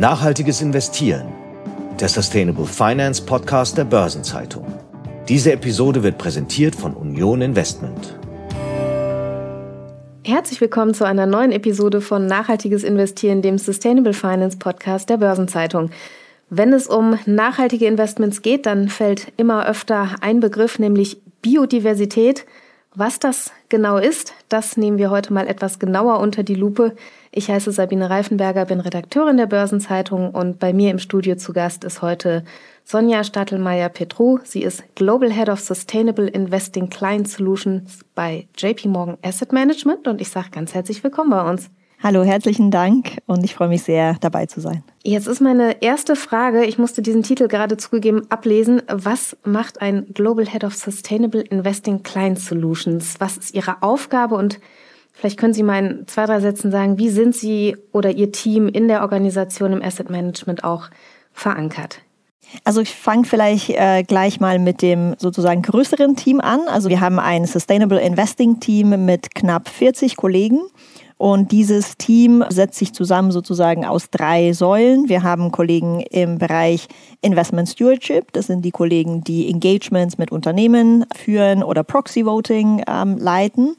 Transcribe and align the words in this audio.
Nachhaltiges 0.00 0.62
Investieren, 0.62 1.28
der 2.00 2.08
Sustainable 2.08 2.64
Finance 2.64 3.22
Podcast 3.22 3.76
der 3.76 3.84
Börsenzeitung. 3.84 4.64
Diese 5.28 5.52
Episode 5.52 6.02
wird 6.02 6.16
präsentiert 6.16 6.74
von 6.74 6.94
Union 6.94 7.42
Investment. 7.42 8.18
Herzlich 10.24 10.58
willkommen 10.62 10.94
zu 10.94 11.04
einer 11.04 11.26
neuen 11.26 11.52
Episode 11.52 12.00
von 12.00 12.24
Nachhaltiges 12.24 12.82
Investieren, 12.82 13.42
dem 13.42 13.58
Sustainable 13.58 14.14
Finance 14.14 14.56
Podcast 14.56 15.10
der 15.10 15.18
Börsenzeitung. 15.18 15.90
Wenn 16.48 16.72
es 16.72 16.86
um 16.86 17.18
nachhaltige 17.26 17.84
Investments 17.84 18.40
geht, 18.40 18.64
dann 18.64 18.88
fällt 18.88 19.30
immer 19.36 19.68
öfter 19.68 20.16
ein 20.22 20.40
Begriff, 20.40 20.78
nämlich 20.78 21.20
Biodiversität. 21.42 22.46
Was 22.92 23.20
das 23.20 23.52
genau 23.68 23.98
ist, 23.98 24.34
das 24.48 24.76
nehmen 24.76 24.98
wir 24.98 25.10
heute 25.10 25.32
mal 25.32 25.46
etwas 25.46 25.78
genauer 25.78 26.18
unter 26.18 26.42
die 26.42 26.56
Lupe. 26.56 26.96
Ich 27.30 27.48
heiße 27.48 27.70
Sabine 27.70 28.10
Reifenberger, 28.10 28.64
bin 28.64 28.80
Redakteurin 28.80 29.36
der 29.36 29.46
Börsenzeitung 29.46 30.32
und 30.32 30.58
bei 30.58 30.72
mir 30.72 30.90
im 30.90 30.98
Studio 30.98 31.36
zu 31.36 31.52
Gast 31.52 31.84
ist 31.84 32.02
heute 32.02 32.44
Sonja 32.84 33.22
Statelmeier-Petru. 33.22 34.40
Sie 34.42 34.64
ist 34.64 34.82
Global 34.96 35.32
Head 35.32 35.50
of 35.50 35.60
Sustainable 35.60 36.26
Investing 36.26 36.90
Client 36.90 37.28
Solutions 37.28 38.00
bei 38.16 38.48
JP 38.58 38.88
Morgan 38.88 39.18
Asset 39.22 39.52
Management 39.52 40.08
und 40.08 40.20
ich 40.20 40.30
sage 40.30 40.50
ganz 40.50 40.74
herzlich 40.74 41.04
willkommen 41.04 41.30
bei 41.30 41.48
uns. 41.48 41.70
Hallo, 42.02 42.22
herzlichen 42.22 42.70
Dank 42.70 43.18
und 43.26 43.44
ich 43.44 43.54
freue 43.54 43.68
mich 43.68 43.82
sehr, 43.82 44.16
dabei 44.22 44.46
zu 44.46 44.62
sein. 44.62 44.82
Jetzt 45.02 45.28
ist 45.28 45.42
meine 45.42 45.82
erste 45.82 46.16
Frage, 46.16 46.64
ich 46.64 46.78
musste 46.78 47.02
diesen 47.02 47.22
Titel 47.22 47.46
gerade 47.46 47.76
zugegeben 47.76 48.22
ablesen. 48.30 48.80
Was 48.88 49.36
macht 49.44 49.82
ein 49.82 50.06
Global 50.14 50.46
Head 50.46 50.64
of 50.64 50.74
Sustainable 50.74 51.42
Investing 51.42 52.02
Client 52.02 52.40
Solutions? 52.40 53.16
Was 53.18 53.36
ist 53.36 53.54
Ihre 53.54 53.82
Aufgabe 53.82 54.34
und 54.36 54.60
vielleicht 55.12 55.38
können 55.38 55.52
Sie 55.52 55.62
mal 55.62 55.84
in 55.84 56.06
zwei, 56.06 56.24
drei 56.24 56.40
Sätzen 56.40 56.70
sagen, 56.70 56.96
wie 56.96 57.10
sind 57.10 57.36
Sie 57.36 57.76
oder 57.92 58.10
Ihr 58.12 58.32
Team 58.32 58.68
in 58.68 58.88
der 58.88 59.02
Organisation 59.02 59.74
im 59.74 59.82
Asset 59.82 60.08
Management 60.08 60.64
auch 60.64 60.88
verankert? 61.34 62.00
Also 62.64 62.80
ich 62.80 62.94
fange 62.94 63.26
vielleicht 63.26 63.68
äh, 63.68 64.04
gleich 64.04 64.40
mal 64.40 64.58
mit 64.58 64.80
dem 64.80 65.16
sozusagen 65.18 65.60
größeren 65.60 66.16
Team 66.16 66.40
an. 66.40 66.60
Also 66.66 66.88
wir 66.88 67.00
haben 67.00 67.18
ein 67.18 67.44
Sustainable 67.44 68.00
Investing 68.00 68.58
Team 68.58 69.04
mit 69.04 69.34
knapp 69.34 69.68
40 69.68 70.16
Kollegen 70.16 70.60
und 71.20 71.52
dieses 71.52 71.98
Team 71.98 72.42
setzt 72.48 72.78
sich 72.78 72.94
zusammen 72.94 73.30
sozusagen 73.30 73.84
aus 73.84 74.08
drei 74.08 74.54
Säulen. 74.54 75.10
Wir 75.10 75.22
haben 75.22 75.52
Kollegen 75.52 76.00
im 76.00 76.38
Bereich 76.38 76.88
Investment 77.20 77.68
Stewardship. 77.68 78.32
Das 78.32 78.46
sind 78.46 78.64
die 78.64 78.70
Kollegen, 78.70 79.22
die 79.22 79.50
Engagements 79.50 80.16
mit 80.16 80.32
Unternehmen 80.32 81.04
führen 81.14 81.62
oder 81.62 81.84
Proxy 81.84 82.24
Voting 82.24 82.82
ähm, 82.88 83.18
leiten. 83.18 83.76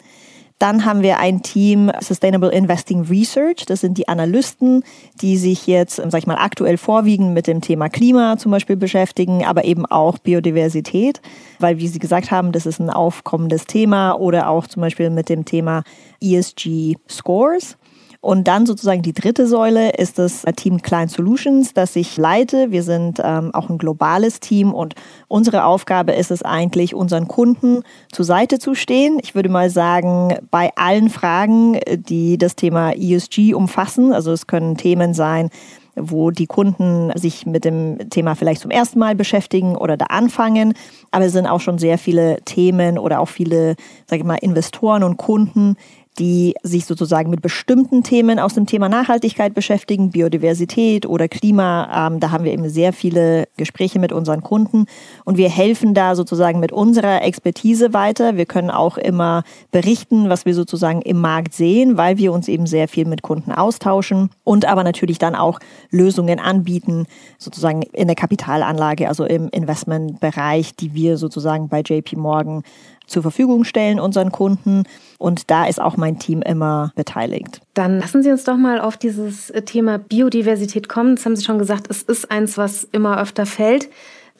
Dann 0.61 0.85
haben 0.85 1.01
wir 1.01 1.17
ein 1.17 1.41
Team 1.41 1.91
Sustainable 2.01 2.51
Investing 2.51 3.01
Research. 3.05 3.65
Das 3.65 3.81
sind 3.81 3.97
die 3.97 4.07
Analysten, 4.07 4.83
die 5.19 5.35
sich 5.35 5.65
jetzt, 5.65 5.95
sag 5.95 6.19
ich 6.19 6.27
mal, 6.27 6.35
aktuell 6.35 6.77
vorwiegend 6.77 7.33
mit 7.33 7.47
dem 7.47 7.61
Thema 7.61 7.89
Klima 7.89 8.37
zum 8.37 8.51
Beispiel 8.51 8.75
beschäftigen, 8.75 9.43
aber 9.43 9.65
eben 9.65 9.87
auch 9.87 10.19
Biodiversität, 10.19 11.19
weil, 11.57 11.79
wie 11.79 11.87
Sie 11.87 11.97
gesagt 11.97 12.29
haben, 12.29 12.51
das 12.51 12.67
ist 12.67 12.79
ein 12.79 12.91
aufkommendes 12.91 13.65
Thema 13.65 14.13
oder 14.13 14.49
auch 14.49 14.67
zum 14.67 14.81
Beispiel 14.81 15.09
mit 15.09 15.29
dem 15.29 15.45
Thema 15.45 15.81
ESG 16.21 16.95
Scores. 17.09 17.75
Und 18.21 18.47
dann 18.47 18.67
sozusagen 18.67 19.01
die 19.01 19.13
dritte 19.13 19.47
Säule 19.47 19.93
ist 19.93 20.19
das 20.19 20.43
Team 20.55 20.83
Client 20.83 21.09
Solutions, 21.09 21.73
das 21.73 21.95
ich 21.95 22.17
leite. 22.17 22.69
Wir 22.69 22.83
sind 22.83 23.19
ähm, 23.23 23.49
auch 23.53 23.67
ein 23.67 23.79
globales 23.79 24.39
Team 24.39 24.73
und 24.73 24.93
unsere 25.27 25.65
Aufgabe 25.65 26.11
ist 26.11 26.29
es 26.29 26.43
eigentlich, 26.43 26.93
unseren 26.93 27.27
Kunden 27.27 27.81
zur 28.11 28.23
Seite 28.23 28.59
zu 28.59 28.75
stehen. 28.75 29.17
Ich 29.23 29.33
würde 29.33 29.49
mal 29.49 29.71
sagen, 29.71 30.37
bei 30.51 30.69
allen 30.75 31.09
Fragen, 31.09 31.79
die 31.87 32.37
das 32.37 32.55
Thema 32.55 32.91
ESG 32.91 33.55
umfassen, 33.55 34.13
also 34.13 34.31
es 34.31 34.45
können 34.45 34.77
Themen 34.77 35.15
sein, 35.15 35.49
wo 35.95 36.31
die 36.31 36.47
Kunden 36.47 37.11
sich 37.15 37.45
mit 37.45 37.65
dem 37.65 38.09
Thema 38.09 38.35
vielleicht 38.35 38.61
zum 38.61 38.71
ersten 38.71 38.99
Mal 38.99 39.15
beschäftigen 39.15 39.75
oder 39.75 39.97
da 39.97 40.05
anfangen. 40.05 40.73
Aber 41.11 41.25
es 41.25 41.33
sind 41.33 41.47
auch 41.47 41.59
schon 41.59 41.79
sehr 41.79 41.97
viele 41.97 42.37
Themen 42.45 42.97
oder 42.97 43.19
auch 43.19 43.27
viele, 43.27 43.75
sage 44.05 44.21
ich 44.21 44.27
mal, 44.27 44.35
Investoren 44.35 45.03
und 45.03 45.17
Kunden, 45.17 45.75
die 46.19 46.55
sich 46.61 46.85
sozusagen 46.85 47.29
mit 47.29 47.41
bestimmten 47.41 48.03
Themen 48.03 48.37
aus 48.37 48.53
dem 48.53 48.65
Thema 48.65 48.89
Nachhaltigkeit 48.89 49.53
beschäftigen, 49.53 50.11
Biodiversität 50.11 51.05
oder 51.05 51.29
Klima. 51.29 52.07
Ähm, 52.07 52.19
da 52.19 52.31
haben 52.31 52.43
wir 52.43 52.51
eben 52.51 52.69
sehr 52.69 52.91
viele 52.91 53.47
Gespräche 53.55 53.97
mit 53.97 54.11
unseren 54.11 54.41
Kunden 54.41 54.87
und 55.23 55.37
wir 55.37 55.49
helfen 55.49 55.93
da 55.93 56.15
sozusagen 56.15 56.59
mit 56.59 56.73
unserer 56.73 57.23
Expertise 57.23 57.93
weiter. 57.93 58.35
Wir 58.35 58.45
können 58.45 58.69
auch 58.69 58.97
immer 58.97 59.43
berichten, 59.71 60.27
was 60.27 60.45
wir 60.45 60.53
sozusagen 60.53 61.01
im 61.01 61.21
Markt 61.21 61.53
sehen, 61.53 61.95
weil 61.95 62.17
wir 62.17 62.33
uns 62.33 62.49
eben 62.49 62.65
sehr 62.65 62.89
viel 62.89 63.05
mit 63.05 63.21
Kunden 63.21 63.53
austauschen 63.53 64.29
und 64.43 64.65
aber 64.65 64.83
natürlich 64.83 65.17
dann 65.17 65.35
auch 65.35 65.59
Lösungen 65.91 66.39
anbieten, 66.39 67.05
sozusagen 67.37 67.83
in 67.93 68.07
der 68.07 68.15
Kapitalanlage, 68.15 69.07
also 69.07 69.23
im 69.23 69.47
Investmentbereich, 69.49 70.75
die 70.75 70.93
wir 70.93 71.17
sozusagen 71.17 71.69
bei 71.69 71.81
JP 71.81 72.17
Morgan 72.17 72.63
zur 73.11 73.21
Verfügung 73.21 73.63
stellen 73.63 73.99
unseren 73.99 74.31
Kunden. 74.31 74.83
Und 75.17 75.51
da 75.51 75.65
ist 75.65 75.79
auch 75.79 75.97
mein 75.97 76.17
Team 76.17 76.41
immer 76.41 76.91
beteiligt. 76.95 77.61
Dann 77.73 77.99
lassen 77.99 78.23
Sie 78.23 78.31
uns 78.31 78.43
doch 78.43 78.57
mal 78.57 78.81
auf 78.81 78.97
dieses 78.97 79.53
Thema 79.65 79.99
Biodiversität 79.99 80.89
kommen. 80.89 81.15
Das 81.15 81.25
haben 81.25 81.35
Sie 81.35 81.43
schon 81.43 81.59
gesagt, 81.59 81.87
es 81.89 82.01
ist 82.01 82.31
eins, 82.31 82.57
was 82.57 82.85
immer 82.91 83.21
öfter 83.21 83.45
fällt. 83.45 83.89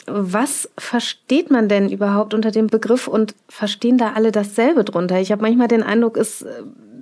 Was 0.07 0.69
versteht 0.77 1.51
man 1.51 1.69
denn 1.69 1.89
überhaupt 1.89 2.33
unter 2.33 2.51
dem 2.51 2.67
Begriff 2.67 3.07
und 3.07 3.35
verstehen 3.47 3.97
da 3.97 4.13
alle 4.13 4.31
dasselbe 4.31 4.83
drunter? 4.83 5.19
Ich 5.19 5.31
habe 5.31 5.41
manchmal 5.41 5.67
den 5.67 5.83
Eindruck, 5.83 6.17
es 6.17 6.45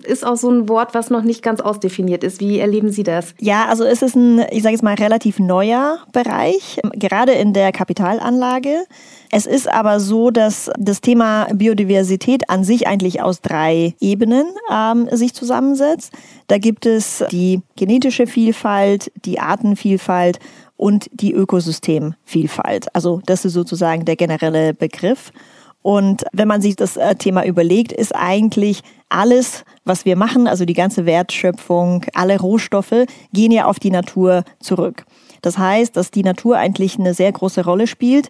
ist 0.04 0.26
auch 0.26 0.36
so 0.36 0.50
ein 0.50 0.70
Wort, 0.70 0.94
was 0.94 1.10
noch 1.10 1.24
nicht 1.24 1.42
ganz 1.42 1.62
ausdefiniert 1.62 2.24
ist. 2.24 2.40
Wie 2.40 2.60
erleben 2.60 2.92
Sie 2.92 3.04
das? 3.04 3.34
Ja, 3.40 3.66
also 3.66 3.84
es 3.84 4.02
ist 4.02 4.16
ein, 4.16 4.46
ich 4.52 4.64
sage 4.64 4.74
jetzt 4.74 4.84
mal, 4.84 4.96
relativ 4.96 5.40
neuer 5.40 6.00
Bereich, 6.12 6.80
gerade 6.94 7.34
in 7.34 7.54
der 7.54 7.72
Kapitalanlage. 7.72 8.86
Es 9.31 9.46
ist 9.46 9.72
aber 9.72 10.00
so, 10.00 10.31
dass 10.31 10.72
das 10.78 11.02
Thema 11.02 11.48
Biodiversität 11.54 12.50
an 12.50 12.64
sich 12.64 12.88
eigentlich 12.88 13.22
aus 13.22 13.42
drei 13.42 13.96
Ebenen 14.00 14.46
ähm, 14.72 15.08
sich 15.12 15.34
zusammensetzt. 15.34 16.14
Da 16.48 16.58
gibt 16.58 16.86
es 16.86 17.24
die 17.31 17.62
genetische 17.76 18.26
Vielfalt, 18.26 19.12
die 19.26 19.40
Artenvielfalt 19.40 20.40
und 20.79 21.09
die 21.12 21.34
Ökosystemvielfalt. 21.34 22.95
Also 22.95 23.22
das 23.25 23.44
ist 23.44 23.51
sozusagen 23.51 24.06
der 24.06 24.16
generelle 24.16 24.73
Begriff. 24.73 25.34
Und 25.81 26.23
wenn 26.31 26.47
man 26.47 26.62
sich 26.62 26.78
das 26.78 26.95
äh, 26.95 27.16
Thema 27.16 27.45
überlegt, 27.45 27.91
ist 27.91 28.16
eigentlich 28.16 28.81
alles, 29.09 29.66
was 29.84 30.06
wir 30.06 30.16
machen, 30.16 30.47
also 30.47 30.63
die 30.63 30.73
ganze 30.73 31.06
Wertschöpfung, 31.06 32.06
alle 32.13 32.39
Rohstoffe, 32.39 33.06
gehen 33.34 33.51
ja 33.51 33.66
auf 33.66 33.79
die 33.79 33.91
Natur 33.91 34.44
zurück. 34.62 35.06
Das 35.41 35.57
heißt, 35.57 35.97
dass 35.97 36.12
die 36.12 36.23
Natur 36.23 36.57
eigentlich 36.57 36.97
eine 36.97 37.13
sehr 37.13 37.34
große 37.34 37.66
Rolle 37.66 37.85
spielt. 37.85 38.29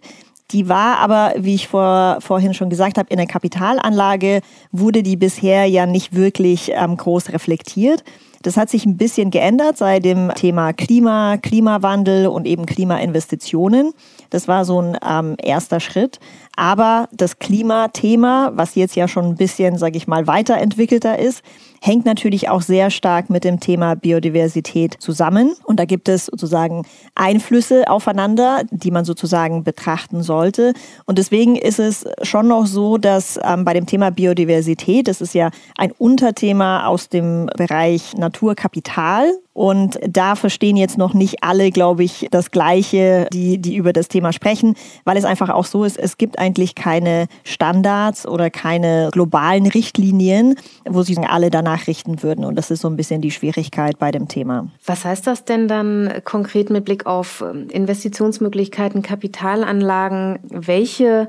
Die 0.50 0.68
war 0.68 0.98
aber, 0.98 1.34
wie 1.36 1.54
ich 1.54 1.68
vor, 1.68 2.18
vorhin 2.20 2.54
schon 2.54 2.70
gesagt 2.70 2.98
habe, 2.98 3.10
in 3.10 3.18
der 3.18 3.26
Kapitalanlage 3.28 4.40
wurde 4.72 5.04
die 5.04 5.16
bisher 5.16 5.66
ja 5.66 5.86
nicht 5.86 6.16
wirklich 6.16 6.72
ähm, 6.74 6.96
groß 6.96 7.28
reflektiert. 7.28 8.02
Das 8.42 8.56
hat 8.56 8.70
sich 8.70 8.86
ein 8.86 8.96
bisschen 8.96 9.30
geändert 9.30 9.76
seit 9.76 10.04
dem 10.04 10.32
Thema 10.34 10.72
Klima, 10.72 11.36
Klimawandel 11.36 12.26
und 12.26 12.46
eben 12.46 12.64
Klimainvestitionen. 12.64 13.92
Das 14.30 14.48
war 14.48 14.64
so 14.64 14.80
ein 14.80 14.96
ähm, 15.06 15.36
erster 15.42 15.78
Schritt. 15.78 16.20
Aber 16.56 17.08
das 17.12 17.38
Klimathema, 17.38 18.52
was 18.54 18.76
jetzt 18.76 18.96
ja 18.96 19.08
schon 19.08 19.26
ein 19.26 19.36
bisschen, 19.36 19.76
sage 19.76 19.98
ich 19.98 20.06
mal, 20.06 20.26
weiterentwickelter 20.26 21.18
ist, 21.18 21.42
hängt 21.80 22.04
natürlich 22.04 22.48
auch 22.48 22.62
sehr 22.62 22.90
stark 22.90 23.30
mit 23.30 23.44
dem 23.44 23.58
Thema 23.58 23.96
Biodiversität 23.96 24.96
zusammen. 24.98 25.54
Und 25.64 25.80
da 25.80 25.84
gibt 25.84 26.08
es 26.08 26.26
sozusagen 26.26 26.86
Einflüsse 27.14 27.88
aufeinander, 27.88 28.62
die 28.70 28.90
man 28.90 29.04
sozusagen 29.04 29.64
betrachten 29.64 30.22
sollte. 30.22 30.74
Und 31.06 31.18
deswegen 31.18 31.56
ist 31.56 31.78
es 31.78 32.04
schon 32.22 32.48
noch 32.48 32.66
so, 32.66 32.98
dass 32.98 33.40
ähm, 33.42 33.64
bei 33.64 33.72
dem 33.72 33.86
Thema 33.86 34.10
Biodiversität, 34.10 35.08
das 35.08 35.20
ist 35.20 35.34
ja 35.34 35.50
ein 35.76 35.92
Unterthema 35.92 36.86
aus 36.86 37.08
dem 37.08 37.48
Bereich 37.56 38.14
Naturkapital, 38.16 39.32
und 39.52 39.98
da 40.08 40.36
verstehen 40.36 40.76
jetzt 40.76 40.96
noch 40.96 41.12
nicht 41.12 41.42
alle, 41.42 41.70
glaube 41.70 42.04
ich, 42.04 42.28
das 42.30 42.50
Gleiche, 42.50 43.26
die, 43.32 43.58
die 43.58 43.74
über 43.74 43.92
das 43.92 44.08
Thema 44.08 44.32
sprechen, 44.32 44.74
weil 45.04 45.16
es 45.16 45.24
einfach 45.24 45.50
auch 45.50 45.64
so 45.64 45.84
ist, 45.84 45.98
es 45.98 46.18
gibt 46.18 46.38
eigentlich 46.38 46.74
keine 46.74 47.26
Standards 47.42 48.26
oder 48.26 48.48
keine 48.48 49.10
globalen 49.12 49.66
Richtlinien, 49.66 50.54
wo 50.88 51.02
sich 51.02 51.18
alle 51.18 51.50
danach 51.50 51.88
richten 51.88 52.22
würden. 52.22 52.44
Und 52.44 52.54
das 52.54 52.70
ist 52.70 52.80
so 52.80 52.88
ein 52.88 52.96
bisschen 52.96 53.20
die 53.20 53.32
Schwierigkeit 53.32 53.98
bei 53.98 54.12
dem 54.12 54.28
Thema. 54.28 54.68
Was 54.86 55.04
heißt 55.04 55.26
das 55.26 55.44
denn 55.44 55.66
dann 55.66 56.12
konkret 56.24 56.70
mit 56.70 56.84
Blick 56.84 57.06
auf 57.06 57.42
ähm, 57.42 57.68
Investitionsmöglichkeiten, 57.70 59.02
Kapitalanlagen? 59.02 60.38
Welche 60.48 61.28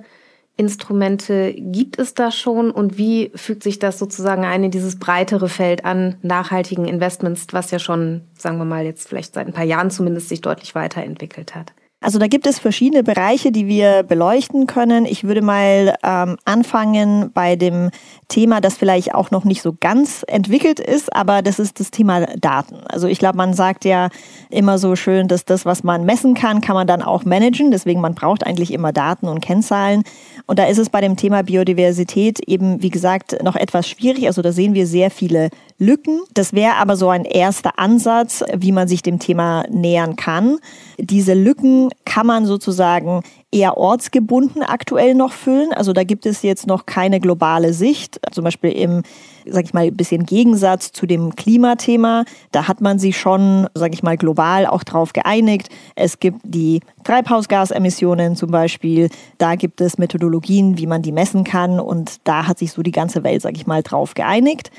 Instrumente 0.61 1.55
gibt 1.57 1.97
es 1.97 2.13
da 2.13 2.29
schon 2.29 2.69
und 2.69 2.99
wie 2.99 3.31
fügt 3.33 3.63
sich 3.63 3.79
das 3.79 3.97
sozusagen 3.97 4.45
ein 4.45 4.63
in 4.63 4.69
dieses 4.69 4.99
breitere 4.99 5.49
Feld 5.49 5.85
an 5.85 6.17
nachhaltigen 6.21 6.85
Investments, 6.85 7.47
was 7.49 7.71
ja 7.71 7.79
schon, 7.79 8.21
sagen 8.37 8.59
wir 8.59 8.65
mal, 8.65 8.85
jetzt 8.85 9.09
vielleicht 9.09 9.33
seit 9.33 9.47
ein 9.47 9.53
paar 9.53 9.63
Jahren 9.63 9.89
zumindest 9.89 10.29
sich 10.29 10.41
deutlich 10.41 10.75
weiterentwickelt 10.75 11.55
hat? 11.55 11.73
Also 12.03 12.17
da 12.17 12.25
gibt 12.25 12.47
es 12.47 12.57
verschiedene 12.57 13.03
Bereiche, 13.03 13.51
die 13.51 13.67
wir 13.67 14.01
beleuchten 14.01 14.65
können. 14.65 15.05
Ich 15.05 15.23
würde 15.23 15.43
mal 15.43 15.95
ähm, 16.03 16.35
anfangen 16.45 17.29
bei 17.31 17.55
dem 17.55 17.91
Thema, 18.27 18.59
das 18.59 18.75
vielleicht 18.75 19.13
auch 19.13 19.29
noch 19.29 19.43
nicht 19.43 19.61
so 19.61 19.75
ganz 19.79 20.25
entwickelt 20.27 20.79
ist, 20.79 21.15
aber 21.15 21.43
das 21.43 21.59
ist 21.59 21.79
das 21.79 21.91
Thema 21.91 22.25
Daten. 22.37 22.77
Also 22.87 23.07
ich 23.07 23.19
glaube, 23.19 23.37
man 23.37 23.53
sagt 23.53 23.85
ja 23.85 24.09
immer 24.49 24.79
so 24.79 24.95
schön, 24.95 25.27
dass 25.27 25.45
das, 25.45 25.63
was 25.63 25.83
man 25.83 26.03
messen 26.03 26.33
kann, 26.33 26.61
kann 26.61 26.73
man 26.73 26.87
dann 26.87 27.03
auch 27.03 27.23
managen. 27.23 27.69
Deswegen 27.69 28.01
man 28.01 28.15
braucht 28.15 28.47
eigentlich 28.47 28.73
immer 28.73 28.91
Daten 28.91 29.27
und 29.27 29.39
Kennzahlen. 29.39 30.01
Und 30.45 30.59
da 30.59 30.65
ist 30.65 30.77
es 30.77 30.89
bei 30.89 31.01
dem 31.01 31.15
Thema 31.15 31.43
Biodiversität 31.43 32.39
eben, 32.47 32.81
wie 32.81 32.89
gesagt, 32.89 33.41
noch 33.43 33.55
etwas 33.55 33.87
schwierig. 33.87 34.27
Also 34.27 34.41
da 34.41 34.51
sehen 34.51 34.73
wir 34.73 34.87
sehr 34.87 35.11
viele 35.11 35.49
Lücken. 35.81 36.21
Das 36.35 36.53
wäre 36.53 36.75
aber 36.75 36.95
so 36.95 37.09
ein 37.09 37.25
erster 37.25 37.79
Ansatz, 37.79 38.43
wie 38.55 38.71
man 38.71 38.87
sich 38.87 39.01
dem 39.01 39.17
Thema 39.17 39.63
nähern 39.67 40.15
kann. 40.15 40.59
Diese 40.99 41.33
Lücken 41.33 41.89
kann 42.05 42.27
man 42.27 42.45
sozusagen 42.45 43.23
eher 43.51 43.77
ortsgebunden 43.77 44.61
aktuell 44.61 45.15
noch 45.15 45.33
füllen. 45.33 45.73
Also 45.73 45.91
da 45.91 46.03
gibt 46.03 46.27
es 46.27 46.43
jetzt 46.43 46.67
noch 46.67 46.85
keine 46.85 47.19
globale 47.19 47.73
Sicht. 47.73 48.19
Zum 48.31 48.43
Beispiel 48.43 48.71
im, 48.73 49.01
sag 49.47 49.65
ich 49.65 49.73
mal, 49.73 49.85
ein 49.85 49.97
bisschen 49.97 50.27
Gegensatz 50.27 50.91
zu 50.91 51.07
dem 51.07 51.35
Klimathema. 51.35 52.25
Da 52.51 52.67
hat 52.67 52.79
man 52.79 52.99
sich 52.99 53.17
schon, 53.17 53.67
sag 53.73 53.91
ich 53.95 54.03
mal, 54.03 54.17
global 54.17 54.67
auch 54.67 54.83
drauf 54.83 55.13
geeinigt. 55.13 55.69
Es 55.95 56.19
gibt 56.19 56.41
die 56.43 56.81
Treibhausgasemissionen 57.03 58.35
zum 58.35 58.51
Beispiel. 58.51 59.09
Da 59.39 59.55
gibt 59.55 59.81
es 59.81 59.97
Methodologien, 59.97 60.77
wie 60.77 60.85
man 60.85 61.01
die 61.01 61.11
messen 61.11 61.43
kann. 61.43 61.79
Und 61.79 62.17
da 62.23 62.47
hat 62.47 62.59
sich 62.59 62.71
so 62.71 62.83
die 62.83 62.91
ganze 62.91 63.23
Welt, 63.23 63.41
sag 63.41 63.57
ich 63.57 63.65
mal, 63.65 63.81
drauf 63.81 64.13
geeinigt. 64.13 64.69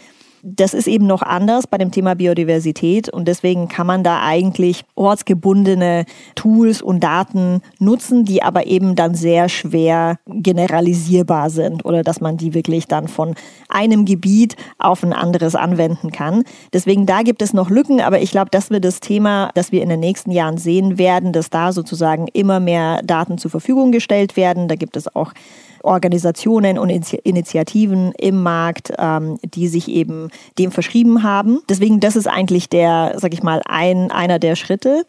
Das 0.44 0.74
ist 0.74 0.88
eben 0.88 1.06
noch 1.06 1.22
anders 1.22 1.68
bei 1.68 1.78
dem 1.78 1.92
Thema 1.92 2.16
Biodiversität 2.16 3.08
und 3.08 3.28
deswegen 3.28 3.68
kann 3.68 3.86
man 3.86 4.02
da 4.02 4.22
eigentlich 4.22 4.82
ortsgebundene 4.96 6.04
Tools 6.34 6.82
und 6.82 6.98
Daten 6.98 7.62
nutzen, 7.78 8.24
die 8.24 8.42
aber 8.42 8.66
eben 8.66 8.96
dann 8.96 9.14
sehr 9.14 9.48
schwer 9.48 10.18
generalisierbar 10.26 11.48
sind 11.48 11.84
oder 11.84 12.02
dass 12.02 12.20
man 12.20 12.38
die 12.38 12.54
wirklich 12.54 12.88
dann 12.88 13.06
von 13.06 13.36
einem 13.68 14.04
Gebiet 14.04 14.56
auf 14.78 15.04
ein 15.04 15.12
anderes 15.12 15.54
anwenden 15.54 16.10
kann. 16.10 16.42
Deswegen 16.72 17.06
da 17.06 17.22
gibt 17.22 17.40
es 17.40 17.52
noch 17.52 17.70
Lücken, 17.70 18.00
aber 18.00 18.20
ich 18.20 18.32
glaube, 18.32 18.50
das 18.50 18.70
wird 18.70 18.84
das 18.84 18.98
Thema, 18.98 19.50
das 19.54 19.70
wir 19.70 19.80
in 19.80 19.90
den 19.90 20.00
nächsten 20.00 20.32
Jahren 20.32 20.58
sehen 20.58 20.98
werden, 20.98 21.32
dass 21.32 21.50
da 21.50 21.70
sozusagen 21.70 22.26
immer 22.32 22.58
mehr 22.58 23.00
Daten 23.04 23.38
zur 23.38 23.52
Verfügung 23.52 23.92
gestellt 23.92 24.36
werden. 24.36 24.66
Da 24.66 24.74
gibt 24.74 24.96
es 24.96 25.14
auch 25.14 25.34
Organisationen 25.82 26.78
und 26.78 26.90
Initiativen 26.90 28.12
im 28.18 28.42
Markt, 28.42 28.92
ähm, 28.98 29.38
die 29.44 29.68
sich 29.68 29.88
eben 29.88 30.30
dem 30.58 30.70
verschrieben 30.70 31.22
haben. 31.22 31.60
Deswegen, 31.68 32.00
das 32.00 32.16
ist 32.16 32.26
eigentlich 32.26 32.68
der, 32.68 33.14
sag 33.16 33.32
ich 33.32 33.42
mal, 33.42 33.62
ein, 33.66 34.10
einer 34.10 34.38
der 34.38 34.56
Schritte. 34.56 35.04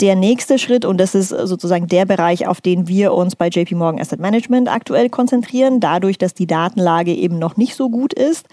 Der 0.00 0.14
nächste 0.14 0.60
Schritt, 0.60 0.84
und 0.84 0.98
das 0.98 1.16
ist 1.16 1.30
sozusagen 1.30 1.88
der 1.88 2.04
Bereich, 2.04 2.46
auf 2.46 2.60
den 2.60 2.86
wir 2.86 3.12
uns 3.14 3.34
bei 3.34 3.48
JP 3.48 3.74
Morgan 3.74 4.00
Asset 4.00 4.20
Management 4.20 4.72
aktuell 4.72 5.10
konzentrieren, 5.10 5.80
dadurch, 5.80 6.18
dass 6.18 6.34
die 6.34 6.46
Datenlage 6.46 7.12
eben 7.12 7.40
noch 7.40 7.56
nicht 7.56 7.74
so 7.74 7.90
gut 7.90 8.12
ist, 8.12 8.46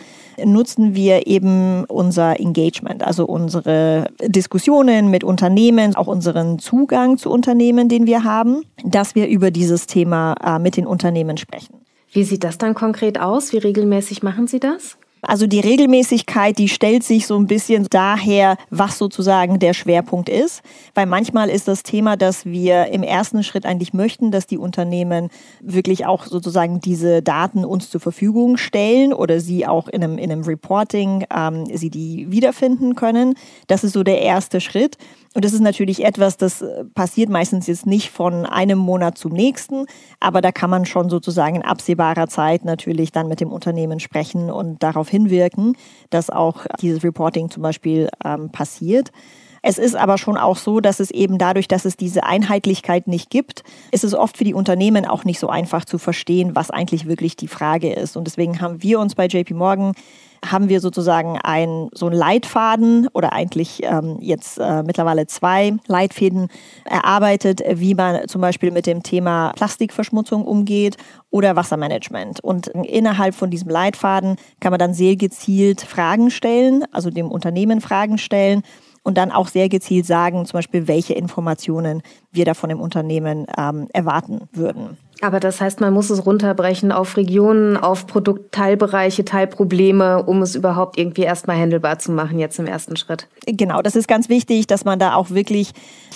nutzen 0.44 0.96
wir 0.96 1.28
eben 1.28 1.86
unser 1.86 2.40
Engagement, 2.40 3.04
also 3.04 3.26
unsere 3.26 4.08
Diskussionen 4.24 5.12
mit 5.12 5.24
Unternehmen, 5.24 5.96
auch 5.96 6.08
unseren 6.08 6.58
Zugang 6.58 7.20
zu 7.20 7.30
Unternehmen, 7.30 7.90
den 7.90 8.08
wir 8.08 8.24
haben, 8.24 8.64
dass 8.84 9.14
wir 9.14 9.28
über 9.28 9.52
dieses 9.52 9.86
Thema 9.86 10.34
äh, 10.44 10.58
mit 10.58 10.78
den 10.78 10.88
Unternehmen 10.88 11.38
sprechen. 11.38 11.76
Wie 12.12 12.24
sieht 12.24 12.44
das 12.44 12.58
dann 12.58 12.74
konkret 12.74 13.20
aus? 13.20 13.54
Wie 13.54 13.58
regelmäßig 13.58 14.24
machen 14.24 14.48
Sie 14.48 14.60
das? 14.60 14.98
Also 15.28 15.48
die 15.48 15.60
Regelmäßigkeit, 15.60 16.58
die 16.58 16.70
stellt 16.70 17.04
sich 17.04 17.28
so 17.28 17.36
ein 17.38 17.48
bisschen 17.48 17.88
daher, 17.90 18.58
was 18.70 18.98
sozusagen 18.98 19.60
der 19.60 19.74
Schwerpunkt 19.74 20.30
ist. 20.30 20.62
Weil 20.94 21.06
manchmal 21.06 21.50
ist 21.50 21.68
das 21.68 21.84
Thema, 21.84 22.18
dass 22.18 22.46
wir 22.46 22.88
im 22.88 23.04
ersten 23.04 23.44
Schritt 23.44 23.66
eigentlich 23.66 23.94
möchten, 23.94 24.32
dass 24.32 24.48
die 24.48 24.58
Unternehmen 24.58 25.30
wirklich 25.62 26.06
auch 26.06 26.26
sozusagen 26.26 26.80
diese 26.80 27.22
Daten 27.22 27.66
uns 27.66 27.90
zur 27.90 28.02
Verfügung 28.02 28.58
stellen 28.58 29.14
oder 29.14 29.40
sie 29.40 29.68
auch 29.68 29.88
in 29.88 30.04
einem, 30.04 30.18
in 30.18 30.32
einem 30.32 30.44
Reporting, 30.44 31.26
ähm, 31.36 31.66
sie 31.74 31.90
die 31.90 32.32
wiederfinden 32.32 32.96
können. 32.96 33.36
Das 33.68 33.84
ist 33.84 33.94
so 33.94 34.04
der 34.04 34.22
erste 34.22 34.62
Schritt. 34.62 34.98
Und 35.36 35.44
das 35.44 35.52
ist 35.52 35.60
natürlich 35.60 36.06
etwas, 36.06 36.38
das 36.38 36.62
äh, 36.62 36.86
passiert 36.86 37.30
meistens 37.30 37.68
jetzt 37.68 37.86
nicht 37.86 38.10
von 38.10 38.46
einem 38.46 38.80
Monat 38.80 39.18
zum 39.18 39.34
nächsten, 39.34 39.86
aber 40.22 40.40
da 40.40 40.54
kann 40.54 40.70
man 40.70 40.86
schon 40.86 41.10
sozusagen 41.10 41.58
in 41.58 41.62
absehbarer 41.62 42.30
Zeit 42.30 42.64
natürlich 42.64 43.12
dann 43.12 43.28
mit 43.28 43.42
dem 43.42 43.52
Unternehmen 43.52 44.00
sprechen 44.00 44.50
und 44.50 44.82
darauf 44.82 45.10
hinwirken, 45.16 45.78
dass 46.10 46.30
auch 46.30 46.66
dieses 46.82 47.04
Reporting 47.04 47.50
zum 47.50 47.64
Beispiel 47.64 48.10
ähm, 48.24 48.52
passiert. 48.52 49.12
Es 49.68 49.80
ist 49.80 49.96
aber 49.96 50.20
schon 50.20 50.38
auch 50.38 50.58
so, 50.58 50.80
dass 50.80 51.00
es 51.00 51.10
eben 51.10 51.40
dadurch, 51.40 51.68
dass 51.68 51.86
es 51.86 51.98
diese 51.98 52.24
Einheitlichkeit 52.24 53.08
nicht 53.08 53.32
gibt, 53.32 53.64
ist 53.92 54.04
es 54.04 54.14
oft 54.14 54.38
für 54.38 54.44
die 54.44 54.54
Unternehmen 54.54 55.06
auch 55.06 55.24
nicht 55.24 55.40
so 55.40 55.50
einfach 55.50 55.86
zu 55.86 55.98
verstehen, 55.98 56.56
was 56.56 56.70
eigentlich 56.70 57.08
wirklich 57.08 57.36
die 57.36 57.48
Frage 57.48 57.92
ist. 57.92 58.16
Und 58.16 58.26
deswegen 58.28 58.62
haben 58.62 58.84
wir 58.84 59.00
uns 59.00 59.16
bei 59.16 59.26
JP 59.26 59.56
Morgan 59.56 59.94
haben 60.52 60.70
wir 60.70 60.80
sozusagen 60.80 61.38
ein, 61.44 61.90
so 61.94 62.08
einen 62.08 62.16
Leitfaden 62.16 63.08
oder 63.14 63.34
eigentlich 63.34 63.82
ähm, 63.84 64.18
jetzt 64.20 64.58
äh, 64.58 64.84
mittlerweile 64.84 65.28
zwei 65.28 65.74
Leitfäden 65.88 66.50
erarbeitet, 66.86 67.62
wie 67.68 67.96
man 67.96 68.28
zum 68.28 68.42
Beispiel 68.42 68.72
mit 68.72 68.86
dem 68.86 69.04
Thema 69.04 69.52
Plastikverschmutzung 69.56 70.46
umgeht 70.46 70.98
oder 71.30 71.56
Wassermanagement. 71.56 72.40
Und 72.42 72.68
innerhalb 72.68 73.36
von 73.36 73.50
diesem 73.50 73.70
Leitfaden 73.70 74.38
kann 74.60 74.72
man 74.72 74.80
dann 74.80 74.94
sehr 74.94 75.16
gezielt 75.16 75.82
Fragen 75.82 76.32
stellen, 76.32 76.86
also 76.92 77.10
dem 77.10 77.32
Unternehmen 77.32 77.82
Fragen 77.82 78.18
stellen 78.18 78.62
und 79.06 79.18
dann 79.18 79.32
auch 79.32 79.48
sehr 79.48 79.70
gezielt 79.70 80.06
sagen, 80.06 80.46
zum 80.46 80.58
Beispiel, 80.58 80.88
welche 80.88 81.14
Informationen 81.14 82.02
wir 82.32 82.44
da 82.44 82.56
von 82.56 82.70
dem 82.70 82.82
Unternehmen 82.82 83.46
ähm, 83.58 83.88
erwarten 83.94 84.50
würden. 84.52 84.98
Aber 85.26 85.40
das 85.40 85.60
heißt, 85.60 85.82
man 85.82 85.92
muss 85.92 86.12
es 86.12 86.24
runterbrechen 86.24 86.92
auf 86.92 87.18
Regionen, 87.18 87.78
auf 87.78 88.06
Produktteilbereiche, 88.06 89.26
Teilprobleme, 89.26 90.22
um 90.24 90.44
es 90.44 90.54
überhaupt 90.54 91.00
irgendwie 91.00 91.24
erstmal 91.24 91.58
handelbar 91.58 91.98
zu 91.98 92.12
machen, 92.12 92.38
jetzt 92.38 92.60
im 92.60 92.68
ersten 92.68 92.96
Schritt. 92.96 93.28
Genau, 93.48 93.82
das 93.82 93.96
ist 93.96 94.08
ganz 94.08 94.30
wichtig, 94.30 94.68
dass 94.68 94.86
man 94.86 95.00
da 95.00 95.16
auch 95.16 95.32
wirklich 95.32 95.72